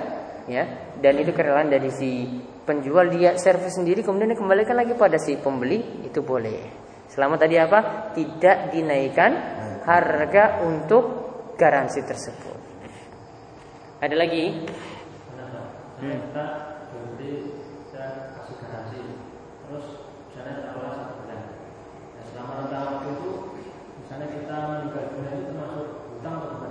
[0.48, 0.64] ya.
[1.02, 2.30] Dan itu kerelaan dari si
[2.62, 6.70] penjual dia servis sendiri, kemudian dikembalikan lagi pada si pembeli, itu boleh.
[7.10, 8.14] Selama tadi apa?
[8.14, 9.32] Tidak dinaikkan
[9.82, 11.04] harga untuk
[11.58, 12.58] garansi tersebut.
[13.98, 14.44] Ada lagi?
[16.02, 16.18] Hmm.
[16.18, 16.46] kita
[16.90, 17.30] berarti
[17.94, 18.98] saya kasih garansi
[20.26, 23.32] misalnya nah, selama rentang waktu itu
[24.02, 26.70] misalnya kita meninggal dunia itu termasuk hutang atau bukan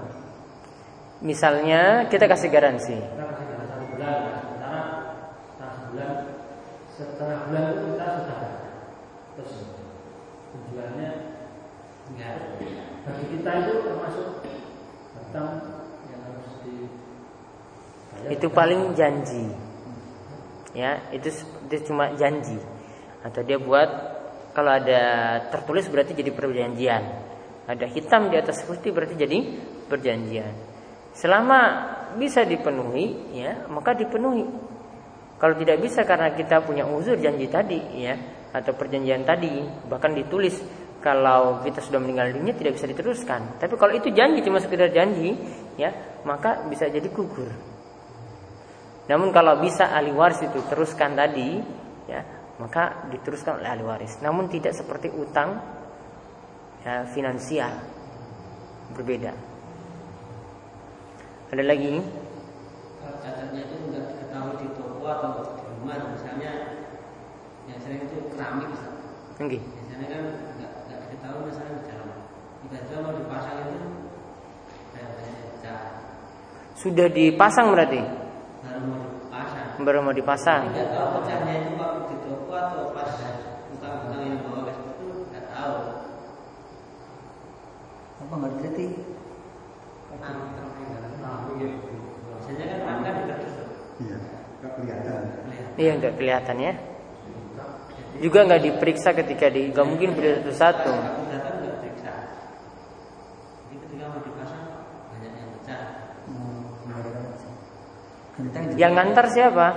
[1.24, 4.84] misalnya kita kasih garansi kita kasih garansi satu bulan nah, sementara
[5.48, 6.16] setengah bulan
[6.92, 8.42] setengah bulan itu kita sudah
[9.32, 9.54] terus
[10.52, 11.10] penjualnya
[12.12, 12.36] enggak
[13.42, 14.28] kita itu termasuk
[15.18, 15.50] hutang
[18.30, 19.50] itu paling janji.
[20.78, 21.34] Ya itu,
[21.66, 22.62] itu cuma janji.
[23.26, 23.90] Atau dia buat
[24.54, 25.02] kalau ada
[25.50, 27.04] tertulis berarti jadi perjanjian.
[27.66, 29.42] Ada hitam di atas putih berarti jadi
[29.90, 30.54] perjanjian.
[31.18, 31.60] Selama
[32.22, 34.46] bisa dipenuhi ya maka dipenuhi.
[35.42, 38.14] Kalau tidak bisa karena kita punya uzur janji tadi ya
[38.54, 40.62] atau perjanjian tadi bahkan ditulis
[41.02, 45.34] kalau kita sudah meninggal dunia tidak bisa diteruskan tapi kalau itu janji cuma sekedar janji
[45.76, 45.90] ya
[46.24, 47.50] maka bisa jadi gugur
[49.12, 51.60] namun kalau bisa ahli waris itu teruskan tadi,
[52.08, 52.24] ya,
[52.64, 54.22] maka diteruskan oleh ahli waris.
[54.24, 55.60] Namun tidak seperti utang
[56.88, 57.76] ya, finansial
[58.96, 59.36] berbeda.
[61.52, 62.00] Ada lagi?
[63.02, 66.52] Cacatnya itu nggak diketahui di toko atau di rumah, misalnya
[67.68, 68.72] yang sering itu keramik,
[69.42, 69.60] Oke.
[69.60, 70.24] Biasanya kan
[71.32, 72.10] diketahui misalnya di dalam.
[72.68, 73.80] Tiba-tiba mau dipasang itu
[76.82, 78.02] Sudah dipasang berarti?
[79.82, 80.70] baru mau dipasang.
[80.70, 83.18] Tidak tahu pecahnya itu waktu di toko atau pas
[83.74, 85.78] utang-utang yang bawa ke situ tidak tahu.
[88.22, 88.88] Apa nggak diteliti?
[92.30, 93.70] Biasanya kan angka ditertutup.
[94.06, 94.18] Iya,
[94.62, 95.22] nggak kelihatan.
[95.82, 96.74] Iya nggak kelihatan ya.
[98.22, 100.94] Juga nggak diperiksa ketika di, nggak mungkin beli satu-satu.
[108.78, 109.68] Yang ngantar siapa?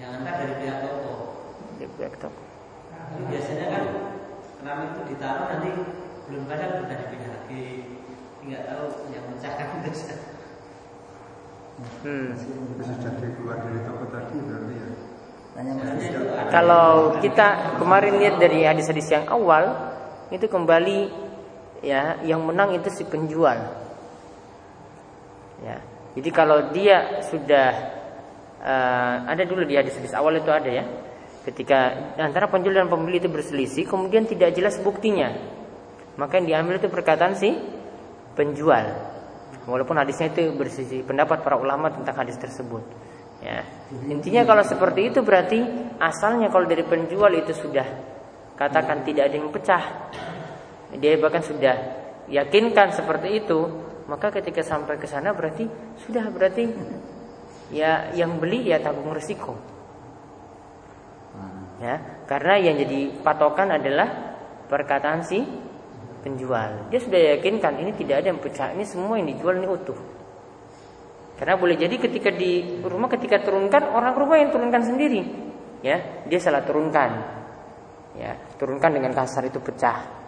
[0.00, 1.14] Yang ngantar dari pihak toko.
[1.76, 2.42] Dari pihak toko.
[2.92, 3.84] Nah, biasanya kan
[4.60, 5.70] keramik itu ditaruh nanti
[6.28, 7.64] belum pada sudah dipindah lagi.
[8.44, 10.02] Tidak tahu yang mencahkan terus.
[12.04, 12.28] Hmm.
[12.36, 14.88] Sudah keluar dari toko tadi berarti ya.
[16.54, 19.74] Kalau kita kemarin lihat dari hadis-hadis yang awal
[20.30, 21.10] itu kembali
[21.82, 23.58] ya yang menang itu si penjual.
[25.58, 25.82] Ya,
[26.14, 27.68] jadi kalau dia sudah
[28.62, 30.84] uh, ada dulu di hadis-hadis awal itu ada ya.
[31.42, 35.32] Ketika antara penjual dan pembeli itu berselisih, kemudian tidak jelas buktinya.
[36.14, 37.50] Maka yang diambil itu perkataan si
[38.38, 38.84] penjual.
[39.66, 42.84] Walaupun hadisnya itu bersisi pendapat para ulama tentang hadis tersebut.
[43.38, 43.62] Ya.
[44.10, 45.58] Intinya kalau seperti itu berarti
[45.96, 47.86] asalnya kalau dari penjual itu sudah
[48.58, 49.84] katakan tidak ada yang pecah.
[50.98, 51.76] Dia bahkan sudah
[52.26, 53.58] yakinkan seperti itu,
[54.10, 55.68] maka ketika sampai ke sana berarti
[56.02, 56.64] sudah berarti
[57.70, 59.54] ya yang beli ya tanggung resiko.
[61.78, 64.34] Ya, karena yang jadi patokan adalah
[64.66, 65.46] perkataan si
[66.26, 66.90] penjual.
[66.90, 70.17] Dia sudah yakinkan ini tidak ada yang pecah, ini semua yang dijual ini utuh.
[71.38, 75.22] Karena boleh jadi ketika di rumah ketika turunkan orang rumah yang turunkan sendiri,
[75.86, 77.10] ya dia salah turunkan,
[78.18, 80.18] ya turunkan dengan kasar itu pecah.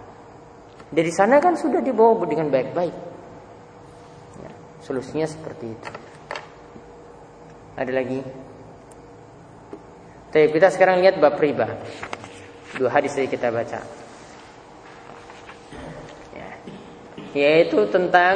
[0.90, 3.10] Dari sana kan sudah dibawa dengan baik-baik.
[4.80, 5.90] Solusinya seperti itu.
[7.76, 8.20] Ada lagi?
[10.30, 11.68] Tapi kita sekarang lihat bab riba.
[12.78, 13.99] Dua hadis yang kita baca.
[17.30, 18.34] Yaitu tentang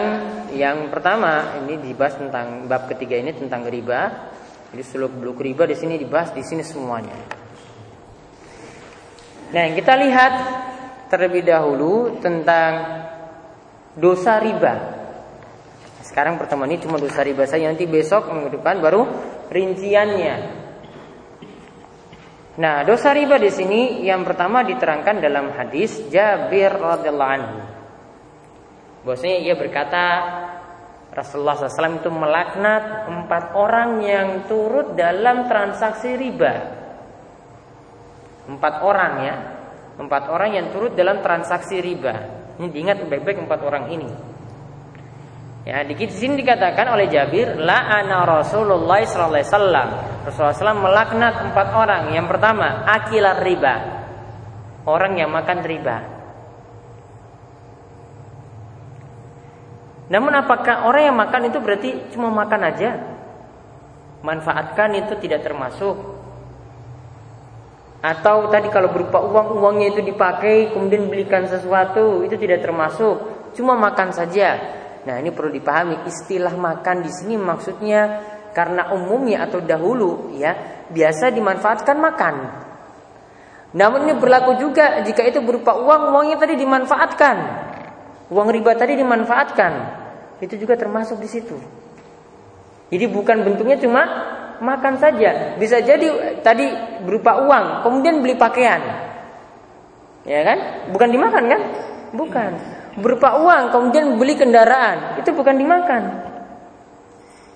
[0.55, 4.31] yang pertama ini dibahas tentang bab ketiga ini tentang riba.
[4.71, 7.15] Jadi seluk beluk riba di sini dibahas di sini semuanya.
[9.55, 10.35] Nah, yang kita lihat
[11.07, 12.73] terlebih dahulu tentang
[13.95, 14.75] dosa riba.
[16.03, 19.07] Sekarang pertemuan ini cuma dosa riba saja nanti besok minggu depan baru
[19.47, 20.35] rinciannya.
[22.55, 27.59] Nah, dosa riba di sini yang pertama diterangkan dalam hadis Jabir radhiyallahu anhu.
[29.05, 30.05] Bahwasanya ia berkata
[31.15, 36.55] Rasulullah SAW itu melaknat empat orang yang turut dalam transaksi riba.
[38.51, 39.35] Empat orang ya,
[40.01, 42.15] empat orang yang turut dalam transaksi riba.
[42.59, 44.11] Ini diingat baik-baik empat orang ini.
[45.65, 49.89] Ya, di sini dikatakan oleh Jabir, la ana Rasulullah wasallam.
[50.29, 52.03] Rasulullah SAW melaknat empat orang.
[52.13, 53.75] Yang pertama, akilar riba.
[54.85, 56.14] Orang yang makan riba.
[60.13, 62.91] Namun apakah orang yang makan itu berarti cuma makan aja?
[64.21, 65.97] Manfaatkan itu tidak termasuk.
[68.05, 73.17] Atau tadi kalau berupa uang, uangnya itu dipakai kemudian belikan sesuatu, itu tidak termasuk.
[73.57, 74.61] Cuma makan saja.
[75.09, 78.21] Nah, ini perlu dipahami istilah makan di sini maksudnya
[78.57, 82.35] karena umumnya atau dahulu ya biasa dimanfaatkan makan.
[83.75, 87.37] Namun ini berlaku juga jika itu berupa uang, uangnya tadi dimanfaatkan.
[88.33, 89.73] Uang riba tadi dimanfaatkan.
[90.41, 91.57] Itu juga termasuk di situ.
[92.89, 94.03] Jadi bukan bentuknya cuma
[94.61, 95.57] makan saja.
[95.57, 96.69] Bisa jadi tadi
[97.05, 98.81] berupa uang, kemudian beli pakaian.
[100.25, 100.59] Ya kan?
[100.93, 101.61] Bukan dimakan kan?
[102.15, 102.53] Bukan
[102.99, 106.03] berupa uang kemudian beli kendaraan itu bukan dimakan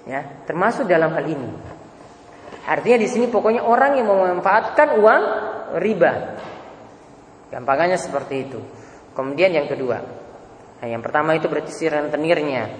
[0.09, 1.51] ya termasuk dalam hal ini
[2.67, 5.23] artinya di sini pokoknya orang yang memanfaatkan uang
[5.79, 6.13] riba
[7.55, 8.61] gampangannya seperti itu
[9.15, 10.03] kemudian yang kedua
[10.79, 12.71] nah yang pertama itu berarti si rentenirnya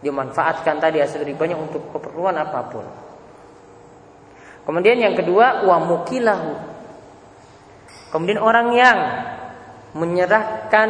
[0.00, 2.86] dia manfaatkan tadi hasil ribanya untuk keperluan apa pun
[4.68, 6.52] kemudian yang kedua uang mukilahu
[8.12, 8.98] kemudian orang yang
[9.94, 10.88] menyerahkan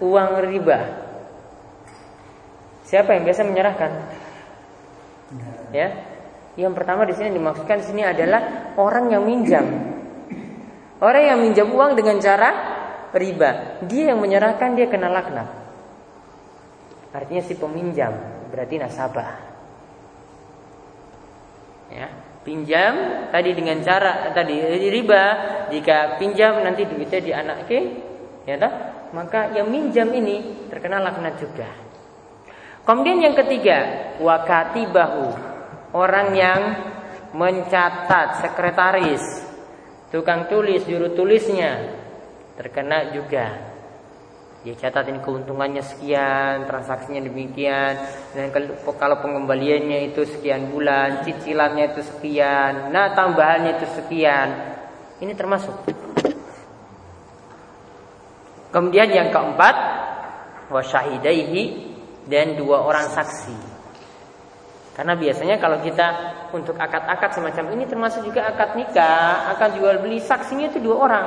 [0.00, 0.78] uang riba.
[2.88, 3.92] Siapa yang biasa menyerahkan?
[5.70, 5.88] Ya.
[6.58, 9.64] Yang pertama di sini dimaksudkan di sini adalah orang yang minjam.
[10.98, 12.50] Orang yang minjam uang dengan cara
[13.14, 13.82] riba.
[13.86, 15.48] Dia yang menyerahkan dia kena laknat.
[17.10, 18.14] Artinya si peminjam
[18.50, 19.50] berarti nasabah.
[21.90, 22.06] Ya,
[22.46, 25.24] pinjam tadi dengan cara tadi riba
[25.74, 27.80] jika pinjam nanti duitnya di anak ke
[28.46, 28.72] ya toh?
[29.10, 31.66] maka yang minjam ini terkena laknat juga.
[32.86, 33.78] Kemudian yang ketiga,
[34.22, 35.28] wakati bahu
[35.94, 36.60] orang yang
[37.34, 39.22] mencatat sekretaris,
[40.14, 41.99] tukang tulis, juru tulisnya
[42.60, 43.56] terkena juga.
[44.60, 47.96] Dia catat ini keuntungannya sekian, transaksinya demikian,
[48.36, 48.52] dan
[49.00, 54.76] kalau pengembaliannya itu sekian bulan, cicilannya itu sekian, nah tambahannya itu sekian.
[55.24, 55.72] Ini termasuk
[58.70, 59.74] Kemudian yang keempat
[60.70, 61.62] wasyahidaihi
[62.30, 63.56] dan dua orang saksi.
[64.94, 66.06] Karena biasanya kalau kita
[66.54, 71.26] untuk akad-akad semacam ini termasuk juga akad nikah, akad jual beli saksinya itu dua orang.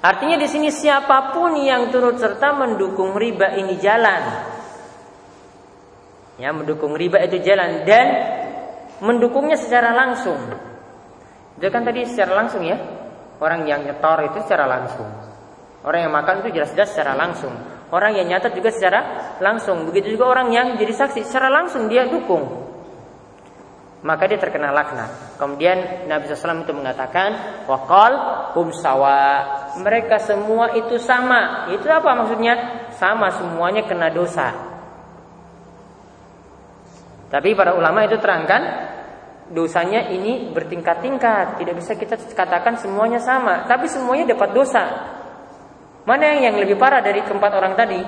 [0.00, 4.22] Artinya di sini siapa pun yang turut serta mendukung riba ini jalan.
[6.40, 8.06] Ya, mendukung riba itu jalan dan
[9.04, 10.40] mendukungnya secara langsung.
[11.60, 12.80] Itu kan tadi secara langsung ya.
[13.40, 15.08] Orang yang nyetor itu secara langsung.
[15.84, 17.52] Orang yang makan itu jelas-jelas secara langsung.
[17.92, 19.00] Orang yang nyatat juga secara
[19.40, 19.84] langsung.
[19.84, 22.48] Begitu juga orang yang jadi saksi secara langsung dia dukung.
[24.00, 25.36] Maka dia terkena laknat.
[25.36, 28.12] Kemudian Nabi SAW itu mengatakan, wakal
[28.56, 29.44] hum sawa.
[29.76, 31.68] Mereka semua itu sama.
[31.68, 32.88] Itu apa maksudnya?
[32.96, 34.56] Sama semuanya kena dosa.
[37.28, 38.62] Tapi para ulama itu terangkan
[39.52, 41.60] dosanya ini bertingkat-tingkat.
[41.60, 44.84] Tidak bisa kita katakan semuanya sama, tapi semuanya dapat dosa.
[46.08, 48.00] Mana yang lebih parah dari keempat orang tadi?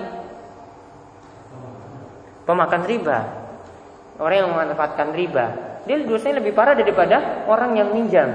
[2.49, 3.19] Pemakan riba.
[4.19, 5.72] Orang yang memanfaatkan riba.
[5.83, 8.31] Dia dosanya lebih parah daripada orang yang minjam.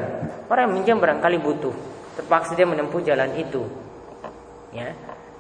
[0.51, 1.75] Orang yang minjam barangkali butuh.
[2.19, 3.63] Terpaksa dia menempuh jalan itu.
[4.75, 4.91] Ya,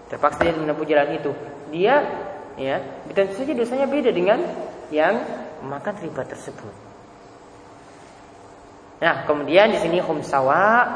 [0.07, 1.31] terpaksa dia menempuh jalan itu.
[1.73, 1.99] Dia
[2.55, 2.79] ya,
[3.11, 4.39] tentu saja dosanya beda dengan
[4.87, 5.19] yang
[5.63, 6.73] memakan riba tersebut.
[8.97, 10.87] Nah, kemudian di sini hum sawa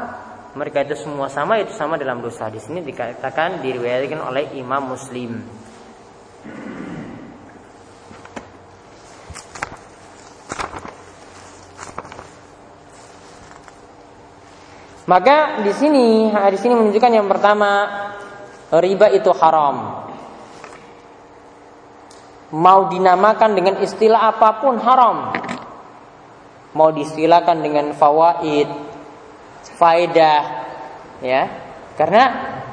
[0.57, 2.49] mereka itu semua sama itu sama dalam dosa.
[2.49, 5.43] Di sini dikatakan diriwayatkan oleh Imam Muslim.
[15.09, 17.71] Maka di sini di sini menunjukkan yang pertama
[18.69, 20.05] riba itu haram.
[22.51, 25.33] Mau dinamakan dengan istilah apa pun haram.
[26.71, 28.67] Mau distilahkan dengan fawaid,
[29.75, 30.41] faedah,
[31.19, 31.41] ya.
[31.99, 32.23] Karena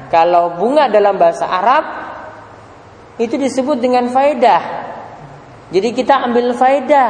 [0.07, 1.83] kalau bunga dalam bahasa Arab
[3.19, 4.63] itu disebut dengan faedah.
[5.69, 7.09] Jadi kita ambil faedah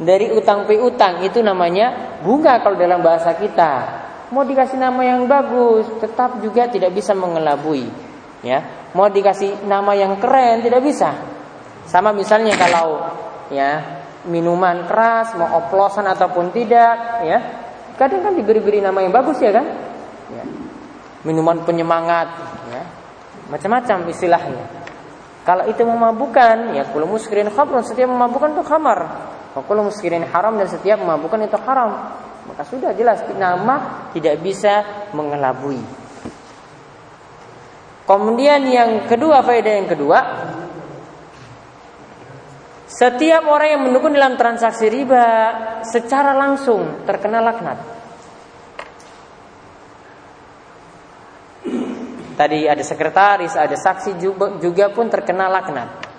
[0.00, 3.99] dari utang piutang itu namanya bunga kalau dalam bahasa kita.
[4.30, 7.90] Mau dikasih nama yang bagus, tetap juga tidak bisa mengelabui.
[8.40, 11.12] Ya, mau dikasih nama yang keren tidak bisa.
[11.84, 13.10] Sama misalnya kalau
[13.50, 14.00] ya
[14.30, 17.38] minuman keras, mau oplosan ataupun tidak, ya
[17.98, 19.66] kadang kan diberi-beri nama yang bagus ya kan?
[20.30, 20.44] Ya.
[21.26, 22.28] Minuman penyemangat,
[22.70, 22.82] ya
[23.50, 24.64] macam-macam istilahnya.
[25.42, 29.00] Kalau itu memabukkan, ya kalau muskirin khamrun setiap memabukkan itu khamar.
[29.50, 31.90] Kalau muskirin haram dan setiap memabukkan itu haram.
[32.48, 35.80] Maka sudah jelas nama tidak bisa mengelabui.
[38.08, 40.18] Kemudian yang kedua faedah yang kedua
[42.90, 45.24] setiap orang yang mendukung dalam transaksi riba
[45.86, 47.78] secara langsung terkena laknat.
[52.34, 56.10] Tadi ada sekretaris, ada saksi juga, juga pun terkena laknat.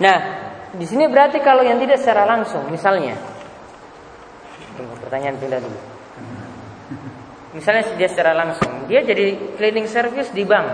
[0.00, 0.18] Nah,
[0.72, 3.20] di sini berarti kalau yang tidak secara langsung, misalnya,
[4.74, 5.80] tunggu pertanyaan pindah dulu.
[7.52, 10.66] Misalnya dia secara langsung, dia jadi cleaning service di bank,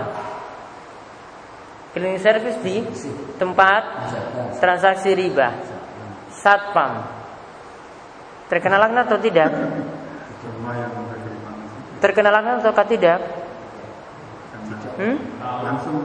[1.91, 2.85] cleaning service di
[3.35, 3.83] tempat
[4.63, 5.57] transaksi riba,
[6.31, 7.03] satpam,
[8.47, 9.51] terkena laknat atau tidak?
[11.97, 13.19] Terkena laknat atau tidak?
[15.01, 15.17] Hmm?
[15.41, 15.95] Langsung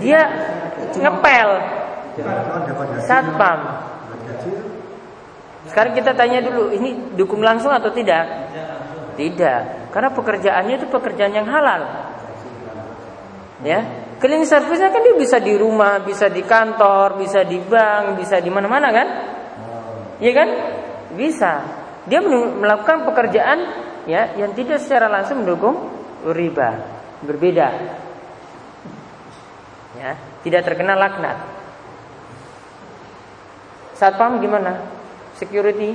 [0.00, 0.20] dia
[0.96, 1.50] ngepel
[3.04, 3.60] satpam.
[5.68, 8.50] Sekarang kita tanya dulu, ini dukung langsung atau tidak?
[9.16, 11.82] Tidak, karena pekerjaannya itu pekerjaan yang halal.
[13.62, 13.80] Ya,
[14.18, 18.50] cleaning service-nya kan dia bisa di rumah, bisa di kantor, bisa di bank, bisa di
[18.50, 19.08] mana-mana kan?
[20.18, 20.48] Iya kan?
[21.14, 21.52] Bisa.
[22.10, 23.58] Dia melakukan pekerjaan
[24.10, 25.94] ya yang tidak secara langsung mendukung
[26.26, 26.82] riba.
[27.22, 27.68] Berbeda
[30.02, 31.38] ya, tidak terkena laknat.
[33.94, 34.82] Satpam gimana?
[35.38, 35.94] Security?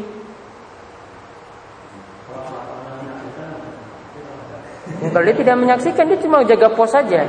[5.03, 7.27] Ya, kalau dia tidak menyaksikan dia cuma jaga pos saja.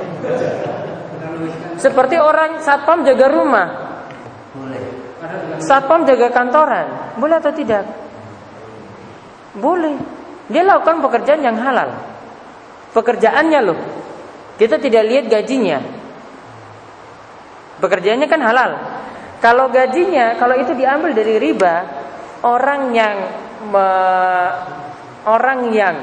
[1.82, 3.68] Seperti orang satpam jaga rumah.
[5.58, 7.84] Satpam jaga kantoran, boleh atau tidak?
[9.58, 9.98] Boleh.
[10.48, 11.92] Dia lakukan pekerjaan yang halal.
[12.94, 13.78] Pekerjaannya loh.
[14.56, 15.78] Kita tidak lihat gajinya,
[17.78, 18.70] Pekerjaannya kan halal.
[19.38, 21.74] Kalau gajinya, kalau itu diambil dari riba,
[22.42, 23.16] orang yang
[23.70, 23.88] me,
[25.26, 25.96] orang yang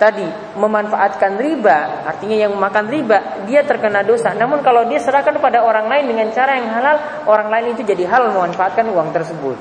[0.00, 0.24] tadi
[0.56, 4.32] memanfaatkan riba, artinya yang memakan riba, dia terkena dosa.
[4.32, 6.96] Namun kalau dia serahkan kepada orang lain dengan cara yang halal,
[7.28, 9.60] orang lain itu jadi halal memanfaatkan uang tersebut.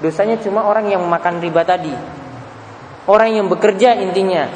[0.00, 1.92] Dosanya cuma orang yang memakan riba tadi.
[3.04, 4.48] Orang yang bekerja intinya.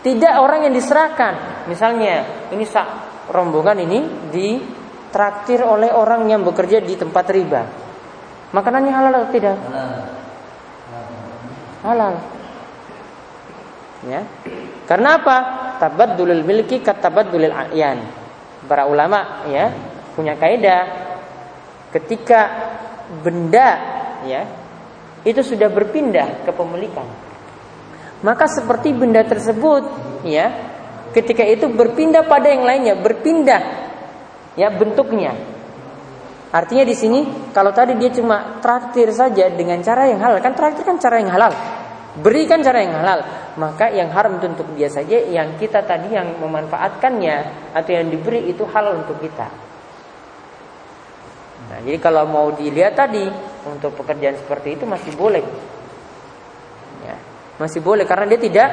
[0.00, 1.68] Tidak orang yang diserahkan.
[1.68, 2.88] Misalnya, ini sak
[3.28, 3.98] rombongan ini
[4.32, 4.79] di
[5.10, 7.62] traktir oleh orang yang bekerja di tempat riba.
[8.50, 9.56] Makanannya halal atau tidak?
[11.86, 12.14] Halal.
[14.06, 14.26] Ya.
[14.88, 15.36] Karena apa?
[15.78, 17.98] Tabaddulul milki katabaddulil a'yan.
[18.66, 19.72] Para ulama ya
[20.14, 20.82] punya kaidah
[21.90, 22.40] ketika
[23.24, 23.70] benda
[24.22, 24.46] ya
[25.26, 27.06] itu sudah berpindah ke pemilikan.
[28.20, 29.84] Maka seperti benda tersebut
[30.28, 30.52] ya
[31.16, 33.89] ketika itu berpindah pada yang lainnya, berpindah
[34.60, 35.32] ya bentuknya.
[36.52, 40.84] Artinya di sini kalau tadi dia cuma traktir saja dengan cara yang halal, kan traktir
[40.84, 41.52] kan cara yang halal.
[42.20, 43.22] Berikan cara yang halal,
[43.54, 48.50] maka yang haram itu untuk dia saja, yang kita tadi yang memanfaatkannya atau yang diberi
[48.50, 49.46] itu halal untuk kita.
[51.70, 53.30] Nah, jadi kalau mau dilihat tadi
[53.62, 55.46] untuk pekerjaan seperti itu masih boleh.
[57.60, 58.68] Masih boleh karena dia tidak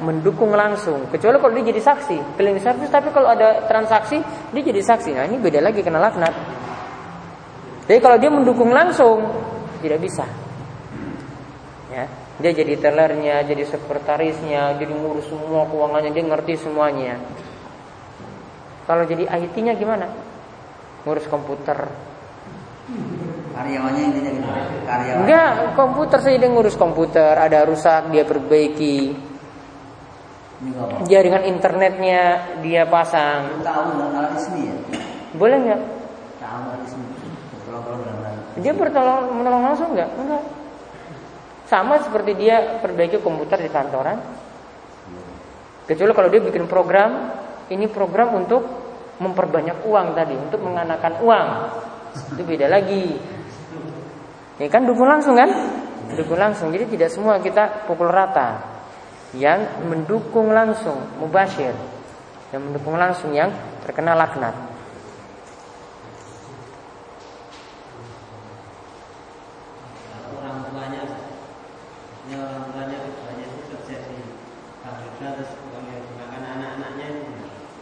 [0.00, 1.12] mendukung langsung.
[1.12, 4.16] Kecuali kalau dia jadi saksi cleaning service tapi kalau ada transaksi
[4.56, 5.12] dia jadi saksi.
[5.12, 6.32] Nah ini beda lagi kena laknat.
[7.84, 9.28] Jadi kalau dia mendukung langsung
[9.84, 10.24] tidak bisa.
[11.92, 12.08] Ya
[12.40, 17.20] dia jadi tellernya jadi sekretarisnya jadi ngurus semua keuangannya dia ngerti semuanya.
[18.88, 20.08] Kalau jadi IT-nya gimana?
[21.04, 21.92] Ngurus komputer
[23.60, 24.48] karyawannya intinya gitu
[24.88, 29.28] karyawan enggak komputer saja dia ngurus komputer ada rusak dia perbaiki
[31.08, 33.64] jaringan internetnya dia pasang.
[33.64, 34.76] Tahu alat resmi ya?
[35.32, 35.80] Boleh nggak?
[36.36, 37.04] Tahu resmi.
[38.60, 40.10] Dia bertolong menolong langsung nggak?
[40.20, 40.44] Enggak.
[41.70, 44.18] Sama seperti dia perbaiki komputer di kantoran.
[45.88, 47.30] Kecuali kalau dia bikin program,
[47.72, 48.62] ini program untuk
[49.16, 51.48] memperbanyak uang tadi, untuk menganakan uang.
[52.36, 53.16] Itu beda lagi.
[54.60, 55.48] Ya kan dukung langsung kan?
[56.20, 56.68] Dukung langsung.
[56.68, 58.60] Jadi tidak semua kita pukul rata.
[59.32, 61.72] Yang mendukung langsung, mubashir.
[62.52, 63.48] Yang mendukung langsung yang
[63.88, 64.52] terkena laknat.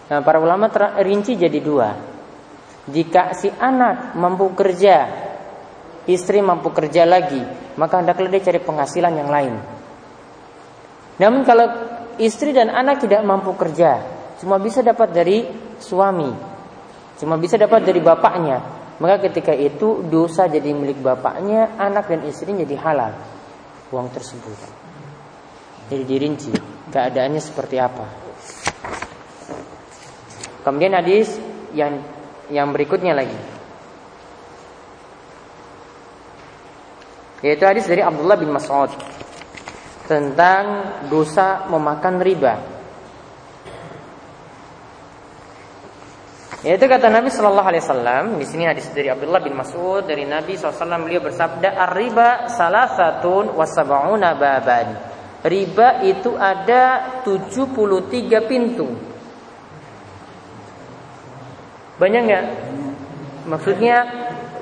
[0.09, 0.73] Nah, para ulama
[1.05, 1.93] rinci jadi dua.
[2.89, 5.28] Jika si anak mampu kerja,
[6.09, 7.39] istri mampu kerja lagi,
[7.77, 9.55] maka hendaklah dia cari penghasilan yang lain.
[11.21, 11.67] Namun kalau
[12.17, 14.03] istri dan anak tidak mampu kerja,
[14.41, 15.45] cuma bisa dapat dari
[15.79, 16.33] suami,
[17.21, 18.59] cuma bisa dapat dari bapaknya,
[18.99, 23.13] maka ketika itu dosa jadi milik bapaknya, anak dan istri jadi halal
[23.93, 24.57] uang tersebut.
[25.89, 26.53] Jadi dirinci
[26.93, 28.07] keadaannya seperti apa.
[30.65, 31.41] Kemudian hadis
[31.73, 32.05] yang
[32.53, 33.58] yang berikutnya lagi.
[37.39, 38.91] Yaitu hadis dari Abdullah bin Mas'ud
[40.11, 40.65] tentang
[41.07, 42.55] dosa memakan riba.
[46.67, 50.59] Yaitu kata Nabi Shallallahu Alaihi Wasallam di sini hadis dari Abdullah bin Mas'ud dari Nabi
[50.59, 54.99] SAW beliau bersabda ar-riba salah satu wasabauna baban.
[55.39, 58.91] Riba itu ada 73 pintu.
[61.95, 62.45] Banyak nggak?
[63.47, 63.97] Maksudnya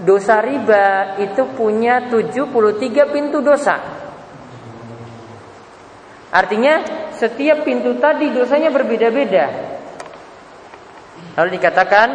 [0.04, 3.76] dosa riba itu punya 73 pintu dosa.
[6.32, 6.82] Artinya
[7.16, 9.46] setiap pintu tadi dosanya berbeda-beda.
[11.36, 12.08] Lalu dikatakan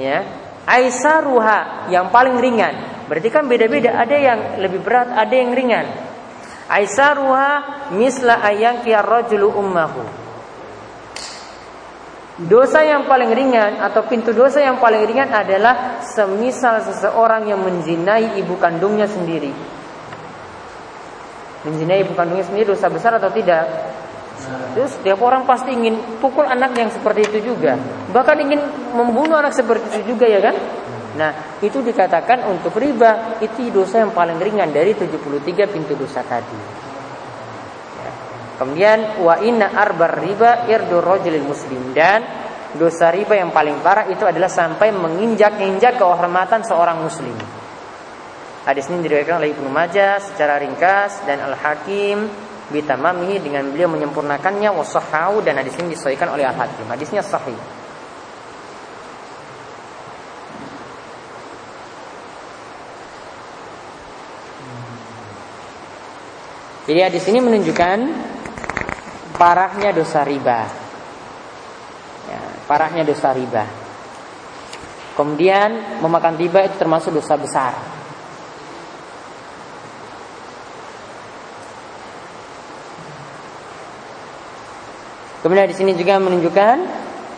[0.00, 0.18] ya,
[0.64, 3.04] Aisaruha yang paling ringan.
[3.04, 5.86] Berarti kan beda-beda, ada yang lebih berat, ada yang ringan.
[6.72, 7.48] Aisaruha
[7.92, 10.23] misla ayang rajulu ummahu.
[12.34, 18.42] Dosa yang paling ringan atau pintu dosa yang paling ringan adalah semisal seseorang yang menzinai
[18.42, 19.54] ibu kandungnya sendiri.
[21.62, 23.70] Menzinai ibu kandungnya sendiri dosa besar atau tidak?
[24.74, 27.78] Terus setiap orang pasti ingin pukul anak yang seperti itu juga.
[28.10, 28.60] Bahkan ingin
[28.98, 30.58] membunuh anak seperti itu juga ya kan?
[31.14, 31.30] Nah,
[31.62, 36.83] itu dikatakan untuk riba itu dosa yang paling ringan dari 73 pintu dosa tadi.
[38.54, 42.22] Kemudian wa inna arbar riba irdu rajulil muslim dan
[42.78, 47.34] dosa riba yang paling parah itu adalah sampai menginjak-injak kehormatan seorang muslim.
[48.64, 52.30] Hadis ini diriwayatkan oleh Ibnu Majah secara ringkas dan Al-Hakim
[52.72, 56.88] bitamamihi dengan beliau menyempurnakannya wasahau dan hadis ini disesuaikan oleh Al-Hakim.
[56.88, 57.58] Hadisnya sahih.
[66.84, 67.98] Jadi hadis ini menunjukkan
[69.34, 70.60] parahnya dosa riba.
[72.30, 73.66] Ya, parahnya dosa riba.
[75.14, 77.74] Kemudian memakan riba itu termasuk dosa besar.
[85.44, 86.76] Kemudian di sini juga menunjukkan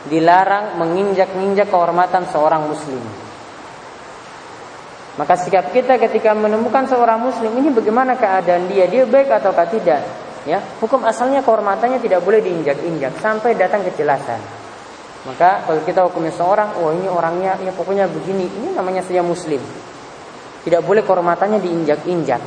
[0.07, 3.03] dilarang menginjak-injak kehormatan seorang muslim.
[5.17, 8.87] Maka sikap kita ketika menemukan seorang muslim ini bagaimana keadaan dia?
[8.87, 10.26] Dia baik ataukah tidak?
[10.47, 14.39] Ya, hukum asalnya kehormatannya tidak boleh diinjak-injak sampai datang kejelasan.
[15.27, 19.59] Maka kalau kita hukumnya seorang, oh ini orangnya ya pokoknya begini, ini namanya saja muslim.
[20.63, 22.39] Tidak boleh kehormatannya diinjak-injak.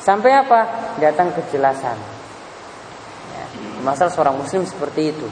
[0.00, 0.60] Sampai apa?
[0.96, 2.00] Datang kejelasan.
[3.36, 3.44] Ya,
[3.84, 5.28] masalah seorang muslim seperti itu.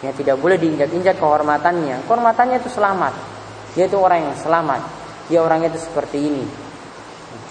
[0.00, 2.08] Ya tidak boleh diinjak-injak kehormatannya.
[2.08, 3.12] Kehormatannya itu selamat.
[3.76, 4.80] Dia itu orang yang selamat.
[5.28, 6.44] Dia orangnya itu seperti ini.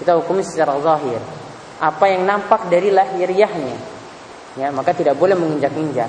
[0.02, 1.45] Kita hukumi secara zahir
[1.80, 3.78] apa yang nampak dari lahiriahnya.
[4.56, 6.08] Ya maka tidak boleh menginjak-injak.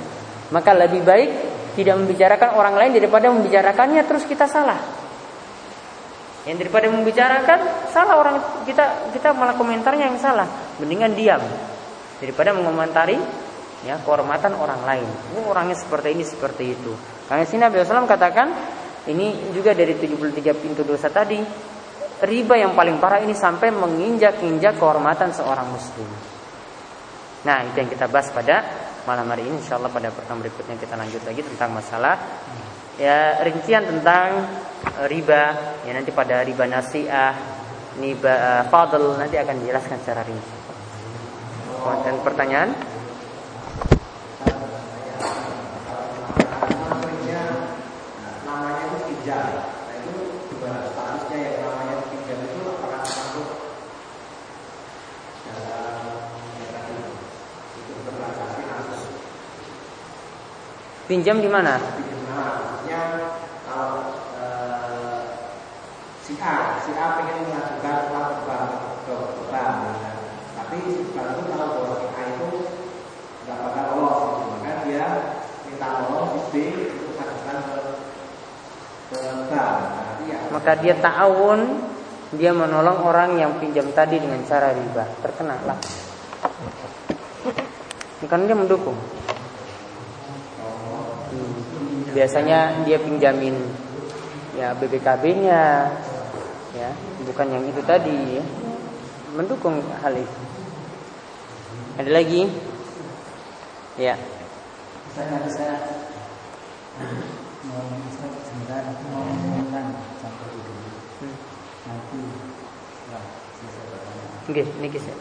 [0.54, 1.30] Maka lebih baik
[1.74, 4.78] tidak membicarakan orang lain daripada membicarakannya terus kita salah.
[6.46, 10.46] Yang daripada membicarakan salah orang kita kita malah komentarnya yang salah.
[10.78, 11.42] Mendingan diam
[12.22, 13.18] daripada mengomentari
[13.82, 15.08] ya kehormatan orang lain.
[15.36, 16.94] Oh, orangnya seperti ini seperti itu.
[17.26, 18.48] Karena sini Nabi Wasallam katakan
[19.10, 21.42] ini juga dari 73 pintu dosa tadi
[22.24, 26.08] riba yang paling parah ini sampai menginjak-injak kehormatan seorang muslim.
[27.44, 28.64] Nah, itu yang kita bahas pada
[29.04, 29.60] malam hari ini.
[29.60, 32.16] Insya Allah pada pertemuan berikutnya kita lanjut lagi tentang masalah
[32.96, 34.48] ya rincian tentang
[34.98, 35.42] e, riba.
[35.84, 37.36] Ya nanti pada riba nasiah,
[38.00, 40.54] riba uh, fadl nanti akan dijelaskan secara rinci.
[42.02, 42.96] Dan pertanyaan?
[61.06, 61.78] Pinjam di mana?
[63.66, 63.90] Kalau
[64.42, 65.22] eh,
[66.26, 68.34] si A, si A pengen mengajukan uang
[69.06, 69.14] ke
[69.54, 70.02] bank,
[70.58, 72.50] tapi si bank itu tahu bahwa si A itu
[73.46, 74.46] nggak bakal lolos, gitu.
[74.50, 75.06] maka dia
[75.70, 77.76] minta tolong si B untuk mengajukan ke
[79.14, 79.78] ke bank.
[80.26, 81.60] Ya Maka dia ta'awun
[82.34, 85.06] dia menolong orang yang pinjam tadi dengan cara riba.
[85.22, 85.78] Terkena lah.
[88.26, 88.98] Karena dia mendukung.
[92.16, 93.52] Biasanya dia pinjamin
[94.56, 95.92] ya BBKB-nya
[96.72, 96.90] ya,
[97.28, 98.44] bukan yang itu tadi ya.
[99.36, 100.40] Mendukung hal itu.
[102.00, 102.48] Ada lagi?
[104.00, 104.16] Ya.
[105.12, 105.76] Saya saya
[107.68, 108.80] mau sebentar
[109.12, 110.72] mau mengumumkan sampai itu
[111.84, 112.20] nanti
[113.12, 113.24] lah
[113.60, 114.48] selesai pertanyaan.
[114.48, 115.16] Oke, ini kisah.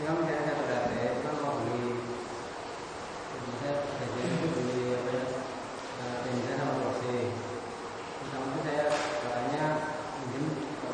[0.00, 0.52] Yang misalnya
[0.88, 2.00] saya kan mau beli,
[3.60, 5.24] saya gajian itu beli apa ya,
[6.04, 7.16] eh, bensin sama kursi.
[8.20, 8.84] Pertama itu saya
[9.24, 9.64] katanya
[10.20, 10.44] minjem
[10.80, 10.88] ke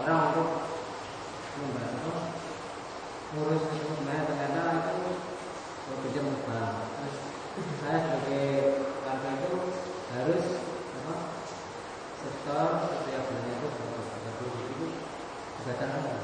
[0.00, 0.48] orang untuk
[1.60, 2.12] membantu
[3.32, 5.10] ngurus itu sebenarnya ternyata itu
[6.02, 6.74] pinjam ke bank.
[6.96, 7.16] Terus
[7.82, 8.48] saya sebagai
[9.04, 9.50] warga itu
[10.12, 10.44] harus
[11.02, 11.14] apa
[12.22, 14.86] setor setiap bulan itu berapa puluh ribu
[15.60, 16.20] dibatalkan.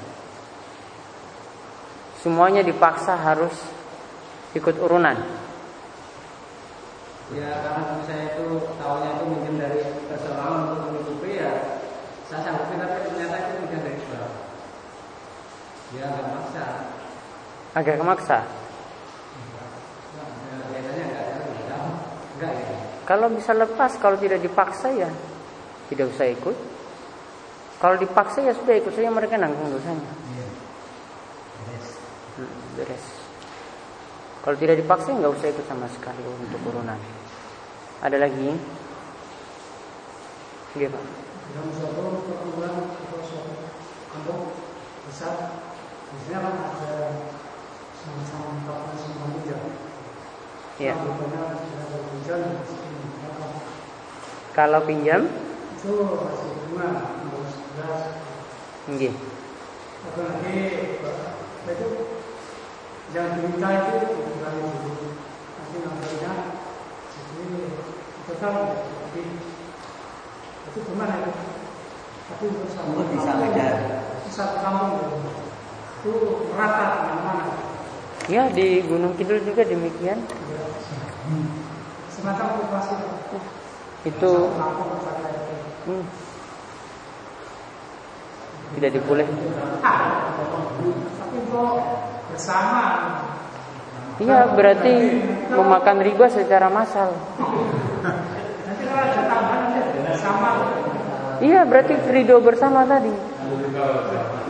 [2.38, 3.50] Semuanya dipaksa harus
[4.54, 5.18] ikut urunan.
[7.34, 11.82] Ya karena saya itu tahunya itu minjem dari personal untuk menutupi ya
[12.30, 14.30] saya sanggupin tapi ternyata itu pinjam dari bank.
[15.98, 16.94] Ya nggak maksa.
[17.74, 18.38] Agak kemaksa.
[18.46, 18.46] Ya,
[20.78, 21.26] ada enggak,
[22.38, 22.78] enggak ya.
[23.02, 25.10] Kalau bisa lepas, kalau tidak dipaksa ya
[25.90, 26.54] tidak usah ikut.
[27.82, 30.27] Kalau dipaksa ya sudah ikut saja mereka nanggung dosanya.
[32.78, 33.04] Beres.
[34.46, 36.94] Kalau tidak dipaksa nggak usah ikut sama sekali untuk urunan.
[38.06, 38.54] Ada lagi?
[40.78, 41.04] Iya pak.
[41.48, 43.66] dalam suatu perkumpulan atau suatu
[44.14, 44.52] kelompok
[45.10, 45.58] besar
[46.12, 46.92] biasanya kan ada
[50.78, 50.94] Ya.
[50.94, 52.40] Hujan
[53.26, 53.46] apa
[54.54, 55.26] Kalau pinjam,
[55.74, 58.04] itu masih bunga harus beras
[58.86, 59.14] nggih.
[60.06, 60.54] atau nanti
[61.02, 61.88] apa itu
[63.08, 64.54] yang diminta itu bukan
[65.78, 66.32] ngambilnya
[67.08, 67.46] jadi
[68.28, 69.22] total tapi
[70.68, 71.32] itu gimana itu?
[72.28, 73.68] Tapi untuk satu Mungkin bisa beda.
[74.20, 74.92] itu satu kampung
[75.98, 76.12] itu
[76.52, 77.46] rata mana-mana
[78.28, 80.20] Ya di Gunung Kidul juga demikian.
[82.12, 82.94] semacam populasi
[84.04, 84.32] Itu.
[85.88, 86.04] Hmm,
[88.76, 89.24] tidak diboleh.
[89.80, 90.28] Ah,
[91.16, 91.72] tapi kok
[92.38, 92.86] bersama
[94.22, 94.94] Iya berarti
[95.50, 97.10] memakan riba secara massal.
[97.34, 100.50] nanti kalau ada tambahan nanti bersama
[101.42, 103.10] Iya berarti ridho bersama tadi.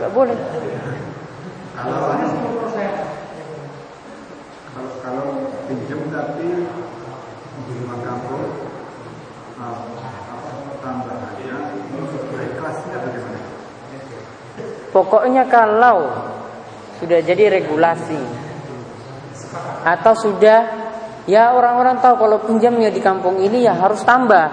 [0.01, 0.37] Gak boleh.
[1.77, 2.91] Kalau soalnya 10 persen
[4.69, 5.25] kalau kalau
[5.65, 6.49] pinjam tapi
[7.65, 8.45] di rumah kampung
[9.57, 10.37] apa
[10.81, 11.57] tambahannya
[12.37, 13.41] ikhlasnya bagaimana?
[14.89, 16.18] Pokoknya kalau
[16.99, 18.19] sudah jadi regulasi
[19.87, 20.59] atau sudah
[21.25, 24.47] ya orang-orang tahu kalau pinjamnya di kampung ini ya harus tambah.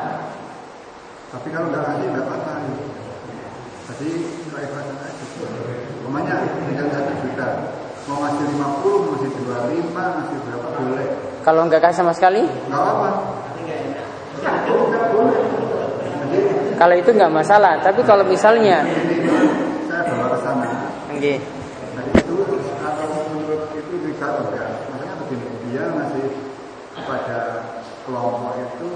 [1.34, 2.52] Tapi kalau nggak ngasih nggak apa-apa.
[3.92, 4.08] Jadi
[4.56, 5.24] ikhlasnya aja.
[6.06, 7.48] Umpamanya tinggal satu juta,
[8.06, 11.08] mau ngasih 50, mau ngasih 25, ngasih berapa boleh.
[11.42, 13.08] Kalau nggak kasih sama sekali, Nggak apa-apa.
[16.76, 17.80] Kalau itu nggak masalah.
[17.80, 18.84] Tapi kalau misalnya,
[19.88, 20.68] saya bawa ke sana.
[21.16, 21.38] nggih,
[21.96, 22.36] Nah itu
[22.84, 24.68] kalau menurut itu juga enggak.
[24.92, 26.26] Maksudnya begini, dia ngasih
[26.92, 27.38] kepada
[28.06, 28.88] kelompok itu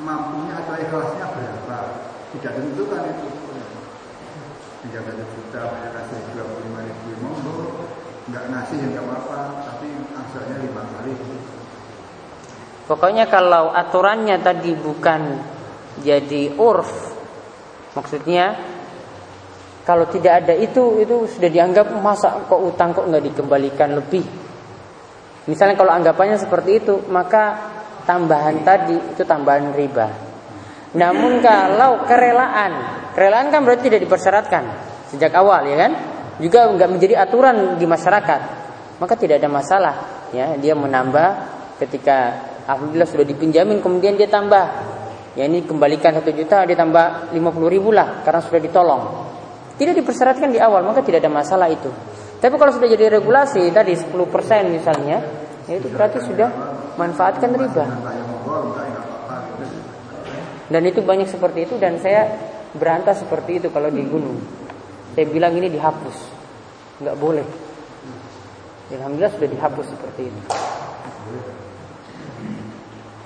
[0.00, 1.78] mampunya atau ikhlasnya berapa?
[2.32, 3.28] Tidak tentukan itu.
[4.80, 7.84] Tiga satu juta, saya kasih dua puluh lima ribu, monggo.
[8.32, 9.38] Enggak ngasih nggak apa-apa,
[9.68, 11.12] tapi asalnya lima kali.
[12.90, 15.38] pokoknya kalau aturannya tadi bukan
[16.02, 16.90] jadi urf,
[17.94, 18.58] maksudnya
[19.86, 24.49] kalau tidak ada itu itu sudah dianggap masa kok utang kok nggak dikembalikan lebih.
[25.48, 27.72] Misalnya kalau anggapannya seperti itu, maka
[28.04, 30.08] tambahan tadi itu tambahan riba.
[30.96, 32.72] Namun kalau kerelaan,
[33.14, 34.64] kerelaan kan berarti tidak dipersyaratkan
[35.14, 35.92] sejak awal ya kan?
[36.40, 38.40] Juga nggak menjadi aturan di masyarakat,
[39.00, 39.94] maka tidak ada masalah
[40.30, 41.28] ya dia menambah
[41.82, 42.16] ketika
[42.68, 44.64] alhamdulillah sudah dipinjamin kemudian dia tambah
[45.34, 49.02] ya ini kembalikan satu juta dia tambah 50 ribu lah karena sudah ditolong
[49.80, 51.88] tidak dipersyaratkan di awal maka tidak ada masalah itu
[52.40, 54.16] tapi kalau sudah jadi regulasi tadi 10%
[54.72, 55.20] misalnya
[55.68, 56.48] ya itu berarti sudah
[56.96, 57.84] manfaatkan riba.
[60.70, 62.30] Dan itu banyak seperti itu dan saya
[62.72, 64.40] berantas seperti itu kalau di gunung.
[65.12, 66.40] Saya bilang ini dihapus.
[67.00, 67.46] nggak boleh.
[68.90, 70.40] Alhamdulillah sudah dihapus seperti itu.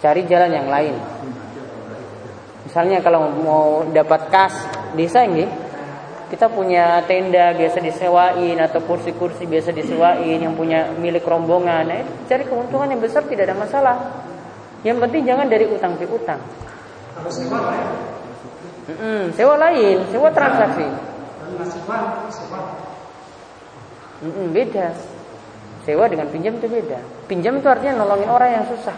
[0.02, 0.94] Cari jalan yang lain.
[2.64, 4.54] Misalnya kalau mau dapat kas
[4.96, 5.44] desa ini,
[6.34, 11.86] kita punya tenda biasa disewain atau kursi-kursi biasa disewain yang punya milik rombongan.
[11.86, 13.96] Nah, itu cari keuntungan yang besar tidak ada masalah.
[14.82, 16.42] Yang penting jangan dari utang piutang.
[17.14, 17.86] Kalau sewa ya.
[18.90, 20.82] Mm-mm, sewa lain, sewa transaksi.
[20.82, 22.60] Kalau uang, sewa.
[24.50, 24.90] Beda.
[25.86, 26.98] Sewa dengan pinjam itu beda.
[27.30, 28.96] Pinjam itu artinya nolongin orang yang susah.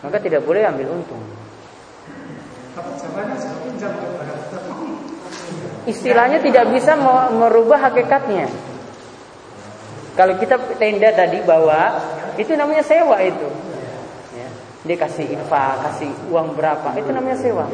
[0.00, 1.20] Maka tidak boleh ambil untung.
[2.96, 3.92] Saya pinjam.
[5.84, 8.48] Istilahnya tidak bisa me- merubah hakikatnya.
[10.14, 11.98] Kalau kita tenda tadi bawa,
[12.38, 13.48] itu namanya sewa itu.
[14.32, 14.48] Ya.
[14.86, 17.66] Dia kasih infak, kasih uang berapa, itu namanya sewa.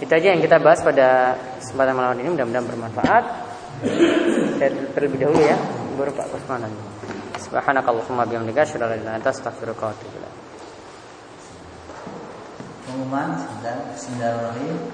[0.00, 3.24] Itu aja yang kita bahas pada kesempatan malam ini mudah-mudahan bermanfaat.
[4.60, 5.56] Saya terlebih dahulu ya,
[5.96, 6.72] baru Pak Kusmanan.
[7.40, 9.32] Subhanakallahumma bihamdika asyhadu an la ilaha illa anta.
[12.90, 14.90] Pengumuman sebentar Bismillahirrahmanirrahim